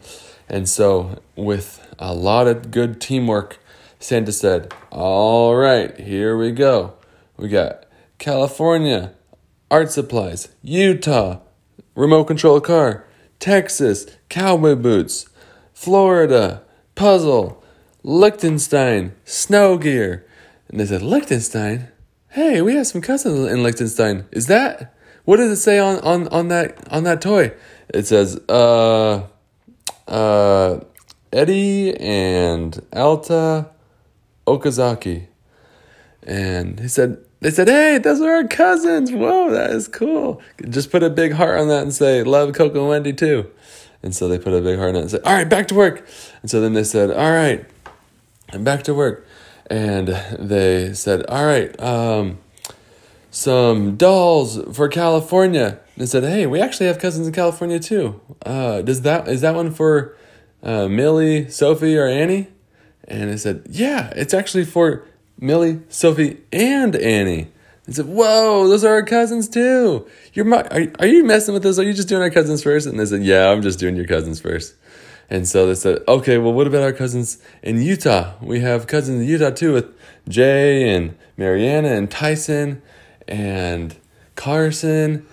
And 0.49 0.69
so, 0.69 1.21
with 1.35 1.85
a 1.99 2.14
lot 2.14 2.47
of 2.47 2.71
good 2.71 3.01
teamwork, 3.01 3.59
Santa 3.99 4.31
said, 4.31 4.73
All 4.91 5.57
right, 5.57 5.99
here 5.99 6.37
we 6.37 6.53
go. 6.53 6.95
We 7.37 7.49
got 7.49 7.87
California, 8.19 9.14
art 9.71 9.91
supplies, 9.91 10.49
Utah, 10.62 11.41
remote 11.97 12.25
control 12.25 12.61
car, 12.61 13.05
Texas, 13.38 14.07
cowboy 14.29 14.74
boots, 14.74 15.29
Florida, 15.72 16.62
puzzle, 16.94 17.62
Liechtenstein, 18.03 19.12
snow 19.24 19.79
gear. 19.79 20.27
And 20.68 20.81
they 20.81 20.87
said, 20.87 21.03
Liechtenstein? 21.03 21.88
Hey, 22.31 22.61
we 22.62 22.74
have 22.74 22.87
some 22.87 23.01
cousins 23.01 23.51
in 23.51 23.62
Liechtenstein. 23.62 24.27
Is 24.33 24.46
that? 24.46 24.94
What 25.24 25.37
does 25.37 25.51
it 25.51 25.62
say 25.62 25.79
on, 25.79 25.98
on, 26.01 26.29
on 26.29 26.48
that 26.48 26.90
on 26.92 27.05
that 27.05 27.20
toy? 27.20 27.53
It 27.92 28.07
says, 28.07 28.37
uh 28.48 29.27
uh, 30.09 30.81
Eddie 31.33 31.94
and 32.01 32.81
Alta 32.92 33.68
Okazaki. 34.46 35.27
And 36.22 36.81
he 36.81 36.88
said, 36.88 37.18
they 37.40 37.51
said, 37.51 37.68
hey, 37.68 37.98
those 37.98 38.20
are 38.20 38.31
our 38.37 38.48
cousins. 38.48 39.11
Whoa, 39.12 39.51
that 39.51 39.70
is 39.70 39.88
cool. 39.88 40.42
Just 40.68 40.90
put 40.90 41.03
a 41.03 41.11
big 41.11 41.33
heart 41.33 41.59
on 41.59 41.68
that 41.68 41.83
and 41.83 41.92
say, 41.94 42.22
love 42.22 42.53
Coco 42.55 42.81
and 42.81 42.88
Wendy 42.88 43.12
too. 43.12 43.51
And 44.03 44.14
so 44.14 44.29
they 44.29 44.38
put 44.38 44.53
a 44.53 44.61
big 44.61 44.79
heart 44.79 44.90
on 44.90 44.96
it 44.96 45.01
and 45.03 45.11
said, 45.11 45.22
all 45.24 45.35
right, 45.35 45.48
back 45.48 45.68
to 45.68 45.74
work. 45.74 46.07
And 46.42 46.51
so 46.51 46.61
then 46.61 46.72
they 46.72 46.85
said, 46.85 47.11
all 47.11 47.31
right, 47.33 47.64
I'm 48.53 48.64
back 48.64 48.83
to 48.85 48.94
work. 48.94 49.27
and 49.70 50.09
they 50.38 50.94
said, 50.94 51.27
"All 51.27 51.44
right, 51.44 51.79
um, 51.81 52.38
some 53.31 53.96
dolls 53.96 54.59
for 54.74 54.88
California." 54.88 55.79
They 55.96 56.07
said, 56.07 56.22
"Hey, 56.24 56.46
we 56.46 56.61
actually 56.61 56.87
have 56.87 56.98
cousins 56.98 57.27
in 57.27 57.33
California 57.35 57.79
too. 57.79 58.20
Uh, 58.44 58.83
does 58.83 59.03
that 59.03 59.29
is 59.29 59.42
that 59.42 59.55
one 59.55 59.70
for 59.70 60.16
uh, 60.62 60.88
Millie, 60.88 61.51
Sophie, 61.51 61.96
or 61.98 62.07
Annie?" 62.07 62.48
And 63.07 63.31
I 63.31 63.37
said, 63.37 63.66
"Yeah, 63.68 64.11
it's 64.16 64.33
actually 64.33 64.64
for 64.64 65.07
Millie, 65.38 65.81
Sophie, 65.88 66.38
and 66.53 66.94
Annie." 66.96 67.48
They 67.87 67.94
said, 67.94 68.07
"Whoa, 68.07 68.68
those 68.68 68.85
are 68.85 68.92
our 68.92 69.03
cousins 69.03 69.48
too. 69.48 70.07
You're 70.35 70.44
my, 70.44 70.62
are, 70.64 70.87
are 70.98 71.07
you 71.07 71.24
messing 71.24 71.55
with 71.55 71.64
us? 71.64 71.79
Are 71.79 71.83
you 71.85 71.94
just 71.94 72.09
doing 72.09 72.20
our 72.20 72.31
cousins 72.31 72.62
first? 72.62 72.87
And 72.87 73.01
they 73.01 73.07
said, 73.07 73.22
"Yeah, 73.22 73.51
I'm 73.51 73.62
just 73.62 73.79
doing 73.79 73.96
your 73.96 74.07
cousins 74.07 74.40
first. 74.40 74.74
And 75.31 75.48
so 75.48 75.66
they 75.66 75.74
said, 75.74 76.03
"Okay, 76.07 76.37
well, 76.37 76.53
what 76.53 76.66
about 76.66 76.83
our 76.83 76.92
cousins 76.92 77.38
in 77.62 77.81
Utah? 77.81 78.35
We 78.42 78.61
have 78.61 78.87
cousins 78.87 79.22
in 79.22 79.27
Utah 79.27 79.51
too 79.51 79.72
with 79.72 79.87
Jay 80.29 80.94
and 80.94 81.16
Mariana 81.38 81.88
and 81.88 82.11
Tyson 82.11 82.83
and 83.27 83.96
Carson." 84.37 85.27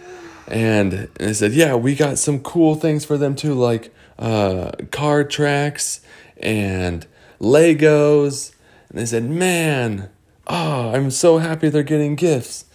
And 0.48 1.10
they 1.16 1.34
said, 1.34 1.52
"Yeah, 1.52 1.76
we 1.76 1.94
got 1.94 2.18
some 2.18 2.40
cool 2.40 2.76
things 2.76 3.04
for 3.04 3.18
them 3.18 3.36
too, 3.36 3.54
like 3.54 3.94
uh, 4.18 4.72
car 4.92 5.26
tracks 5.26 6.00
and 6.38 7.06
Legos." 7.42 8.55
And 8.90 9.00
they 9.00 9.06
said, 9.06 9.30
"Man." 9.30 10.10
oh, 10.48 10.92
I'm 10.92 11.12
so 11.12 11.38
happy 11.38 11.70
they're 11.70 11.84
getting 11.84 12.16
gifts. 12.16 12.66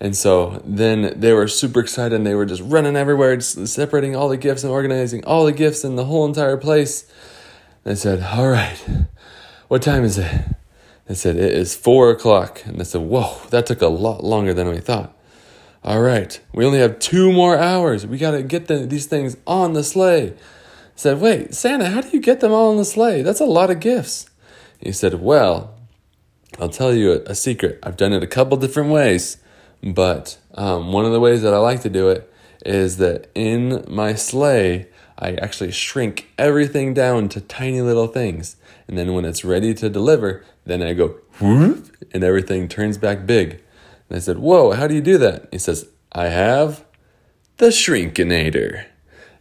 And 0.00 0.16
so 0.16 0.60
then 0.64 1.18
they 1.20 1.32
were 1.32 1.46
super 1.46 1.80
excited 1.80 2.14
and 2.14 2.26
they 2.26 2.34
were 2.34 2.46
just 2.46 2.62
running 2.62 2.96
everywhere, 2.96 3.36
just 3.36 3.68
separating 3.68 4.16
all 4.16 4.28
the 4.28 4.36
gifts 4.36 4.64
and 4.64 4.72
organizing 4.72 5.24
all 5.24 5.44
the 5.44 5.52
gifts 5.52 5.84
in 5.84 5.94
the 5.94 6.06
whole 6.06 6.26
entire 6.26 6.56
place. 6.56 7.10
They 7.84 7.94
said, 7.94 8.22
All 8.22 8.48
right, 8.48 8.78
what 9.68 9.82
time 9.82 10.04
is 10.04 10.18
it? 10.18 10.30
They 11.06 11.14
said, 11.14 11.36
It 11.36 11.52
is 11.52 11.76
four 11.76 12.10
o'clock. 12.10 12.62
And 12.64 12.80
they 12.80 12.84
said, 12.84 13.02
Whoa, 13.02 13.46
that 13.50 13.66
took 13.66 13.80
a 13.80 13.88
lot 13.88 14.24
longer 14.24 14.52
than 14.52 14.68
we 14.68 14.78
thought. 14.78 15.16
All 15.84 16.00
right, 16.00 16.40
we 16.52 16.64
only 16.64 16.78
have 16.78 16.98
two 16.98 17.32
more 17.32 17.56
hours. 17.56 18.06
We 18.06 18.18
got 18.18 18.32
to 18.32 18.42
get 18.42 18.66
the, 18.66 18.78
these 18.78 19.06
things 19.06 19.36
on 19.46 19.72
the 19.72 19.84
sleigh. 19.84 20.34
Said, 20.96 21.20
Wait, 21.20 21.54
Santa, 21.54 21.90
how 21.90 22.00
do 22.00 22.08
you 22.10 22.20
get 22.20 22.40
them 22.40 22.52
all 22.52 22.70
on 22.70 22.76
the 22.76 22.84
sleigh? 22.84 23.22
That's 23.22 23.40
a 23.40 23.44
lot 23.44 23.70
of 23.70 23.78
gifts. 23.78 24.28
He 24.82 24.92
said, 24.92 25.22
Well, 25.22 25.74
I'll 26.58 26.68
tell 26.68 26.92
you 26.92 27.12
a, 27.12 27.16
a 27.30 27.34
secret. 27.34 27.78
I've 27.82 27.96
done 27.96 28.12
it 28.12 28.22
a 28.22 28.26
couple 28.26 28.56
different 28.56 28.90
ways, 28.90 29.38
but 29.82 30.38
um, 30.54 30.92
one 30.92 31.04
of 31.04 31.12
the 31.12 31.20
ways 31.20 31.42
that 31.42 31.54
I 31.54 31.58
like 31.58 31.80
to 31.82 31.90
do 31.90 32.08
it 32.08 32.30
is 32.66 32.98
that 32.98 33.30
in 33.34 33.84
my 33.88 34.14
sleigh, 34.14 34.88
I 35.18 35.34
actually 35.34 35.70
shrink 35.72 36.28
everything 36.36 36.94
down 36.94 37.28
to 37.30 37.40
tiny 37.40 37.80
little 37.80 38.08
things. 38.08 38.56
And 38.88 38.98
then 38.98 39.12
when 39.14 39.24
it's 39.24 39.44
ready 39.44 39.72
to 39.74 39.88
deliver, 39.88 40.44
then 40.64 40.82
I 40.82 40.94
go 40.94 41.16
whoop, 41.40 41.96
and 42.12 42.24
everything 42.24 42.68
turns 42.68 42.98
back 42.98 43.24
big. 43.24 43.62
And 44.08 44.16
I 44.16 44.18
said, 44.18 44.38
Whoa, 44.38 44.72
how 44.72 44.86
do 44.86 44.94
you 44.94 45.00
do 45.00 45.16
that? 45.18 45.48
He 45.52 45.58
says, 45.58 45.88
I 46.12 46.26
have 46.26 46.84
the 47.58 47.68
Shrinkinator 47.68 48.86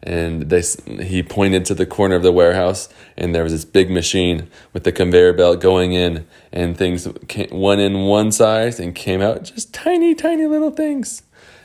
and 0.03 0.49
they 0.49 0.63
he 1.03 1.21
pointed 1.21 1.65
to 1.65 1.75
the 1.75 1.85
corner 1.85 2.15
of 2.15 2.23
the 2.23 2.31
warehouse 2.31 2.89
and 3.15 3.35
there 3.35 3.43
was 3.43 3.51
this 3.51 3.65
big 3.65 3.91
machine 3.91 4.49
with 4.73 4.83
the 4.83 4.91
conveyor 4.91 5.33
belt 5.33 5.61
going 5.61 5.93
in 5.93 6.25
and 6.51 6.77
things 6.77 7.07
came, 7.27 7.49
went 7.51 7.81
in 7.81 8.05
one 8.05 8.31
size 8.31 8.79
and 8.79 8.95
came 8.95 9.21
out 9.21 9.43
just 9.43 9.73
tiny 9.73 10.15
tiny 10.15 10.47
little 10.47 10.71
things. 10.71 11.23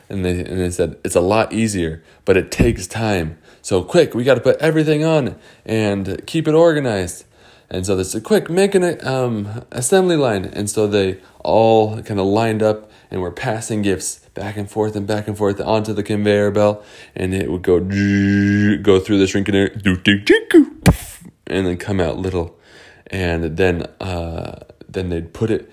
And 0.09 0.23
they 0.23 0.39
and 0.39 0.59
they 0.59 0.69
said 0.69 0.97
it's 1.03 1.15
a 1.15 1.21
lot 1.21 1.51
easier 1.51 2.03
but 2.25 2.37
it 2.37 2.51
takes 2.51 2.85
time. 2.85 3.39
So 3.61 3.83
quick 3.83 4.13
we 4.13 4.23
got 4.23 4.35
to 4.35 4.41
put 4.41 4.57
everything 4.57 5.03
on 5.03 5.35
and 5.65 6.21
keep 6.27 6.47
it 6.47 6.53
organized. 6.53 7.25
And 7.69 7.85
so 7.85 7.95
they 7.95 8.03
said 8.03 8.23
quick 8.23 8.49
make 8.49 8.75
an 8.75 9.05
um, 9.05 9.65
assembly 9.71 10.15
line. 10.15 10.45
And 10.45 10.69
so 10.69 10.87
they 10.87 11.19
all 11.43 12.01
kind 12.03 12.19
of 12.19 12.27
lined 12.27 12.61
up 12.61 12.89
and 13.09 13.21
were 13.21 13.31
passing 13.31 13.81
gifts 13.81 14.26
back 14.37 14.55
and 14.55 14.69
forth 14.69 14.95
and 14.95 15.07
back 15.07 15.27
and 15.27 15.35
forth 15.35 15.59
onto 15.59 15.93
the 15.93 16.03
conveyor 16.03 16.51
belt, 16.51 16.85
and 17.15 17.33
it 17.33 17.51
would 17.51 17.63
go 17.63 17.79
go 18.81 18.99
through 18.99 19.17
the 19.17 19.27
shrinking 19.27 19.55
and 21.47 21.67
then 21.67 21.77
come 21.77 21.99
out 21.99 22.17
little, 22.17 22.57
and 23.07 23.57
then 23.57 23.83
uh, 23.99 24.59
then 24.87 25.09
they'd 25.09 25.33
put 25.33 25.49
it 25.49 25.69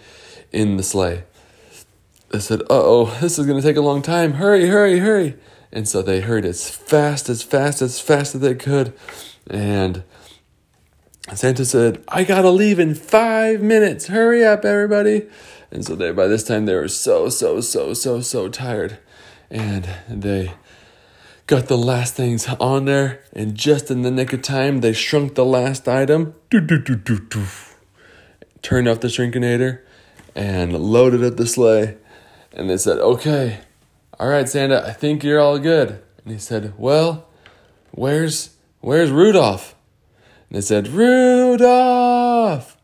in 0.50 0.78
the 0.78 0.82
sleigh. 0.82 1.24
They 2.30 2.40
said, 2.40 2.62
"Uh 2.62 2.66
oh, 2.70 3.18
this 3.20 3.38
is 3.38 3.46
gonna 3.46 3.62
take 3.62 3.76
a 3.76 3.82
long 3.82 4.00
time. 4.00 4.34
Hurry, 4.34 4.66
hurry, 4.66 4.98
hurry!" 4.98 5.36
And 5.70 5.86
so 5.86 6.02
they 6.02 6.20
hurried 6.20 6.46
as 6.46 6.70
fast, 6.70 7.28
as 7.28 7.42
fast, 7.42 7.82
as 7.82 8.00
fast 8.00 8.34
as 8.34 8.40
they 8.40 8.54
could, 8.54 8.94
and. 9.46 10.02
Santa 11.32 11.64
said, 11.64 12.04
I 12.06 12.22
gotta 12.22 12.50
leave 12.50 12.78
in 12.78 12.94
five 12.94 13.62
minutes. 13.62 14.08
Hurry 14.08 14.44
up, 14.44 14.66
everybody. 14.66 15.26
And 15.74 15.84
so 15.84 15.96
they 15.96 16.12
by 16.12 16.28
this 16.28 16.44
time 16.44 16.66
they 16.66 16.74
were 16.76 16.86
so 16.86 17.28
so 17.28 17.60
so 17.60 17.92
so 17.94 18.20
so 18.20 18.48
tired, 18.48 18.98
and 19.50 19.88
they 20.08 20.52
got 21.48 21.66
the 21.66 21.76
last 21.76 22.14
things 22.14 22.46
on 22.60 22.84
there, 22.84 23.24
and 23.32 23.56
just 23.56 23.90
in 23.90 24.02
the 24.02 24.12
nick 24.12 24.32
of 24.32 24.40
time 24.40 24.82
they 24.82 24.92
shrunk 24.92 25.34
the 25.34 25.44
last 25.44 25.88
item. 25.88 26.36
Turned 28.62 28.86
off 28.86 29.00
the 29.00 29.08
shrinkinator, 29.08 29.80
and 30.36 30.78
loaded 30.78 31.24
up 31.24 31.36
the 31.36 31.46
sleigh, 31.46 31.96
and 32.52 32.70
they 32.70 32.76
said, 32.76 32.98
"Okay, 32.98 33.58
all 34.20 34.28
right, 34.28 34.48
Santa, 34.48 34.86
I 34.86 34.92
think 34.92 35.24
you're 35.24 35.40
all 35.40 35.58
good." 35.58 36.00
And 36.24 36.32
he 36.32 36.38
said, 36.38 36.74
"Well, 36.78 37.26
where's 37.90 38.50
where's 38.80 39.10
Rudolph?" 39.10 39.74
And 40.48 40.56
they 40.56 40.62
said, 40.62 40.86
"Rudolph." 40.86 42.76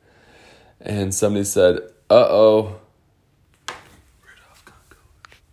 And 0.80 1.14
somebody 1.14 1.44
said, 1.44 1.76
"Uh 2.10 2.26
oh." 2.28 2.79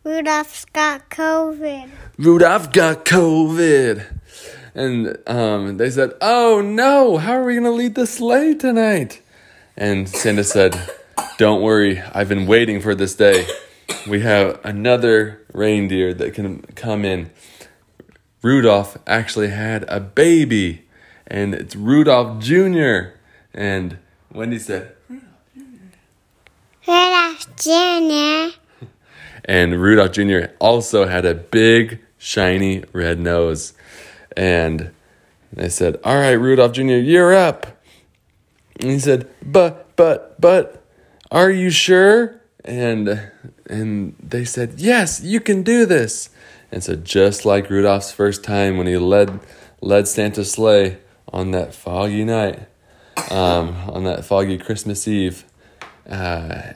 Rudolph's 0.07 0.63
got 0.63 1.09
COVID. 1.09 1.89
Rudolph 2.17 2.71
got 2.71 3.03
COVID. 3.03 4.05
And 4.73 5.17
um, 5.27 5.75
they 5.75 5.89
said, 5.89 6.13
Oh 6.21 6.61
no, 6.61 7.17
how 7.17 7.33
are 7.33 7.43
we 7.43 7.55
going 7.55 7.65
to 7.65 7.71
lead 7.71 7.95
the 7.95 8.07
sleigh 8.07 8.53
tonight? 8.53 9.21
And 9.75 10.07
Santa 10.07 10.45
said, 10.45 10.79
Don't 11.37 11.61
worry, 11.61 11.99
I've 11.99 12.29
been 12.29 12.47
waiting 12.47 12.79
for 12.79 12.95
this 12.95 13.15
day. 13.15 13.45
We 14.07 14.21
have 14.21 14.61
another 14.63 15.45
reindeer 15.51 16.13
that 16.13 16.33
can 16.33 16.61
come 16.61 17.03
in. 17.03 17.29
Rudolph 18.41 18.97
actually 19.07 19.49
had 19.49 19.83
a 19.89 19.99
baby, 19.99 20.85
and 21.27 21.53
it's 21.53 21.75
Rudolph 21.75 22.41
Jr. 22.41 23.09
And 23.53 23.97
Wendy 24.31 24.59
said, 24.59 24.95
Rudolph 26.87 27.57
Jr. 27.57 28.57
And 29.47 29.81
Rudolph 29.81 30.11
Jr. 30.11 30.51
also 30.59 31.07
had 31.07 31.25
a 31.25 31.33
big, 31.33 31.99
shiny 32.17 32.83
red 32.91 33.19
nose. 33.19 33.73
And 34.35 34.91
they 35.53 35.69
said, 35.69 35.99
All 36.03 36.15
right, 36.15 36.33
Rudolph 36.33 36.73
Jr., 36.73 36.97
you're 36.97 37.33
up. 37.33 37.81
And 38.79 38.91
he 38.91 38.99
said, 38.99 39.29
But, 39.43 39.95
but, 39.95 40.39
but, 40.39 40.83
are 41.31 41.49
you 41.49 41.69
sure? 41.69 42.41
And 42.63 43.31
and 43.69 44.15
they 44.21 44.45
said, 44.45 44.75
Yes, 44.77 45.21
you 45.23 45.39
can 45.39 45.63
do 45.63 45.85
this. 45.85 46.29
And 46.71 46.83
so 46.83 46.95
just 46.95 47.45
like 47.45 47.69
Rudolph's 47.69 48.11
first 48.11 48.43
time 48.43 48.77
when 48.77 48.87
he 48.87 48.97
led 48.97 49.39
led 49.81 50.07
Santa's 50.07 50.51
sleigh 50.51 50.97
on 51.31 51.51
that 51.51 51.73
foggy 51.73 52.23
night, 52.23 52.67
um, 53.29 53.75
on 53.89 54.03
that 54.03 54.25
foggy 54.25 54.57
Christmas 54.57 55.07
Eve, 55.07 55.45
uh, 56.09 56.73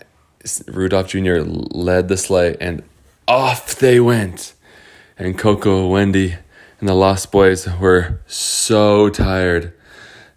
Rudolph 0.68 1.08
Jr. 1.08 1.40
led 1.42 2.08
the 2.08 2.18
sleigh, 2.18 2.58
and 2.60 2.84
off 3.28 3.76
they 3.76 4.00
went. 4.00 4.54
And 5.18 5.38
Coco, 5.38 5.88
Wendy, 5.88 6.36
and 6.80 6.90
the 6.90 6.96
Lost 6.96 7.32
Boys 7.32 7.68
were 7.80 8.22
so 8.26 9.10
tired 9.10 9.74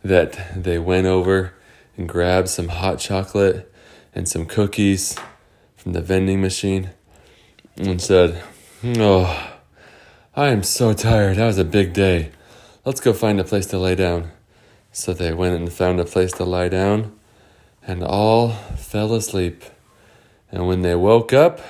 that 0.03 0.63
they 0.63 0.79
went 0.79 1.07
over 1.07 1.55
and 1.97 2.09
grabbed 2.09 2.49
some 2.49 2.69
hot 2.69 2.99
chocolate 2.99 3.73
and 4.15 4.29
some 4.29 4.47
cookies 4.47 5.17
from 5.77 5.93
the 5.93 6.03
vending 6.03 6.41
machine 6.41 6.91
and 7.77 8.01
said, 8.01 8.43
Oh, 8.85 9.53
I 10.37 10.49
am 10.49 10.63
so 10.63 10.93
tired. 10.93 11.39
That 11.39 11.47
was 11.47 11.59
a 11.59 11.65
big 11.65 11.93
day. 11.93 12.31
Let's 12.85 13.01
go 13.01 13.13
find 13.13 13.41
a 13.41 13.45
place 13.45 13.67
to 13.67 13.79
lay 13.79 13.95
down. 13.95 14.31
So 14.93 15.15
they 15.15 15.33
went 15.33 15.57
and 15.57 15.73
found 15.73 15.99
a 15.99 16.05
place 16.05 16.33
to 16.33 16.45
lie 16.45 16.69
down, 16.69 17.19
and 17.83 18.05
all 18.05 18.51
fell 18.51 19.15
asleep. 19.15 19.65
And 20.55 20.69
when 20.69 20.83
they 20.83 20.95
woke 20.95 21.33
up, 21.33 21.61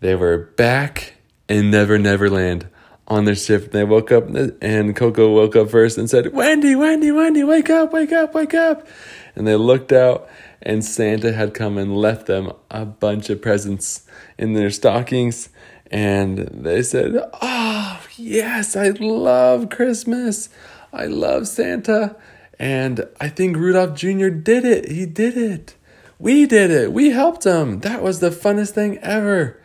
they 0.00 0.14
were 0.14 0.38
back 0.38 1.16
in 1.46 1.70
Never 1.70 1.98
Never 1.98 2.30
Land 2.30 2.66
on 3.06 3.26
their 3.26 3.34
ship. 3.34 3.70
They 3.70 3.84
woke 3.84 4.10
up, 4.10 4.24
and 4.62 4.96
Coco 4.96 5.30
woke 5.34 5.54
up 5.54 5.68
first 5.68 5.98
and 5.98 6.08
said, 6.08 6.32
Wendy, 6.32 6.74
Wendy, 6.74 7.12
Wendy, 7.12 7.44
wake 7.44 7.68
up, 7.68 7.92
wake 7.92 8.10
up, 8.10 8.34
wake 8.34 8.54
up. 8.54 8.88
And 9.34 9.46
they 9.46 9.56
looked 9.56 9.92
out, 9.92 10.26
and 10.62 10.82
Santa 10.82 11.34
had 11.34 11.52
come 11.52 11.76
and 11.76 11.98
left 11.98 12.24
them 12.24 12.50
a 12.70 12.86
bunch 12.86 13.28
of 13.28 13.42
presents 13.42 14.06
in 14.38 14.54
their 14.54 14.70
stockings. 14.70 15.50
And 15.90 16.38
they 16.38 16.82
said, 16.82 17.14
Oh, 17.42 18.00
yes, 18.16 18.74
I 18.74 18.88
love 18.88 19.68
Christmas. 19.68 20.48
I 20.94 21.04
love 21.04 21.46
Santa. 21.46 22.16
And 22.58 23.06
I 23.20 23.28
think 23.28 23.58
Rudolph 23.58 23.94
Jr. 23.94 24.30
did 24.30 24.64
it. 24.64 24.90
He 24.90 25.04
did 25.04 25.36
it. 25.36 25.74
We 26.18 26.46
did 26.46 26.70
it. 26.70 26.92
We 26.92 27.10
helped 27.10 27.42
them. 27.42 27.80
That 27.80 28.02
was 28.02 28.20
the 28.20 28.30
funnest 28.30 28.70
thing 28.70 28.98
ever. 28.98 29.60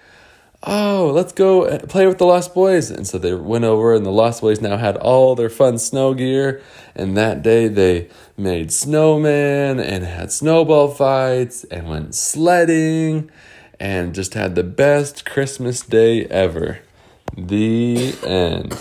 Oh, 0.66 1.12
let's 1.14 1.34
go 1.34 1.78
play 1.88 2.08
with 2.08 2.20
the 2.20 2.26
Lost 2.26 2.54
Boys. 2.54 2.90
And 2.90 3.06
so 3.06 3.18
they 3.18 3.34
went 3.34 3.66
over, 3.66 3.94
and 3.94 4.06
the 4.06 4.12
Lost 4.12 4.42
Boys 4.42 4.62
now 4.62 4.78
had 4.78 4.96
all 4.98 5.36
their 5.36 5.50
fun 5.50 5.78
snow 5.78 6.14
gear. 6.14 6.62
And 6.96 7.18
that 7.18 7.42
day 7.42 7.68
they 7.68 8.08
made 8.38 8.70
snowmen 8.70 9.84
and 9.84 10.06
had 10.06 10.32
snowball 10.32 10.90
fights 10.90 11.64
and 11.66 11.90
went 11.90 12.16
sledding 12.16 13.30
and 13.80 14.14
just 14.14 14.36
had 14.36 14.56
the 14.56 14.64
best 14.64 15.26
Christmas 15.26 15.82
day 15.82 16.26
ever. 16.26 16.80
The 17.36 18.16
end. 18.24 18.80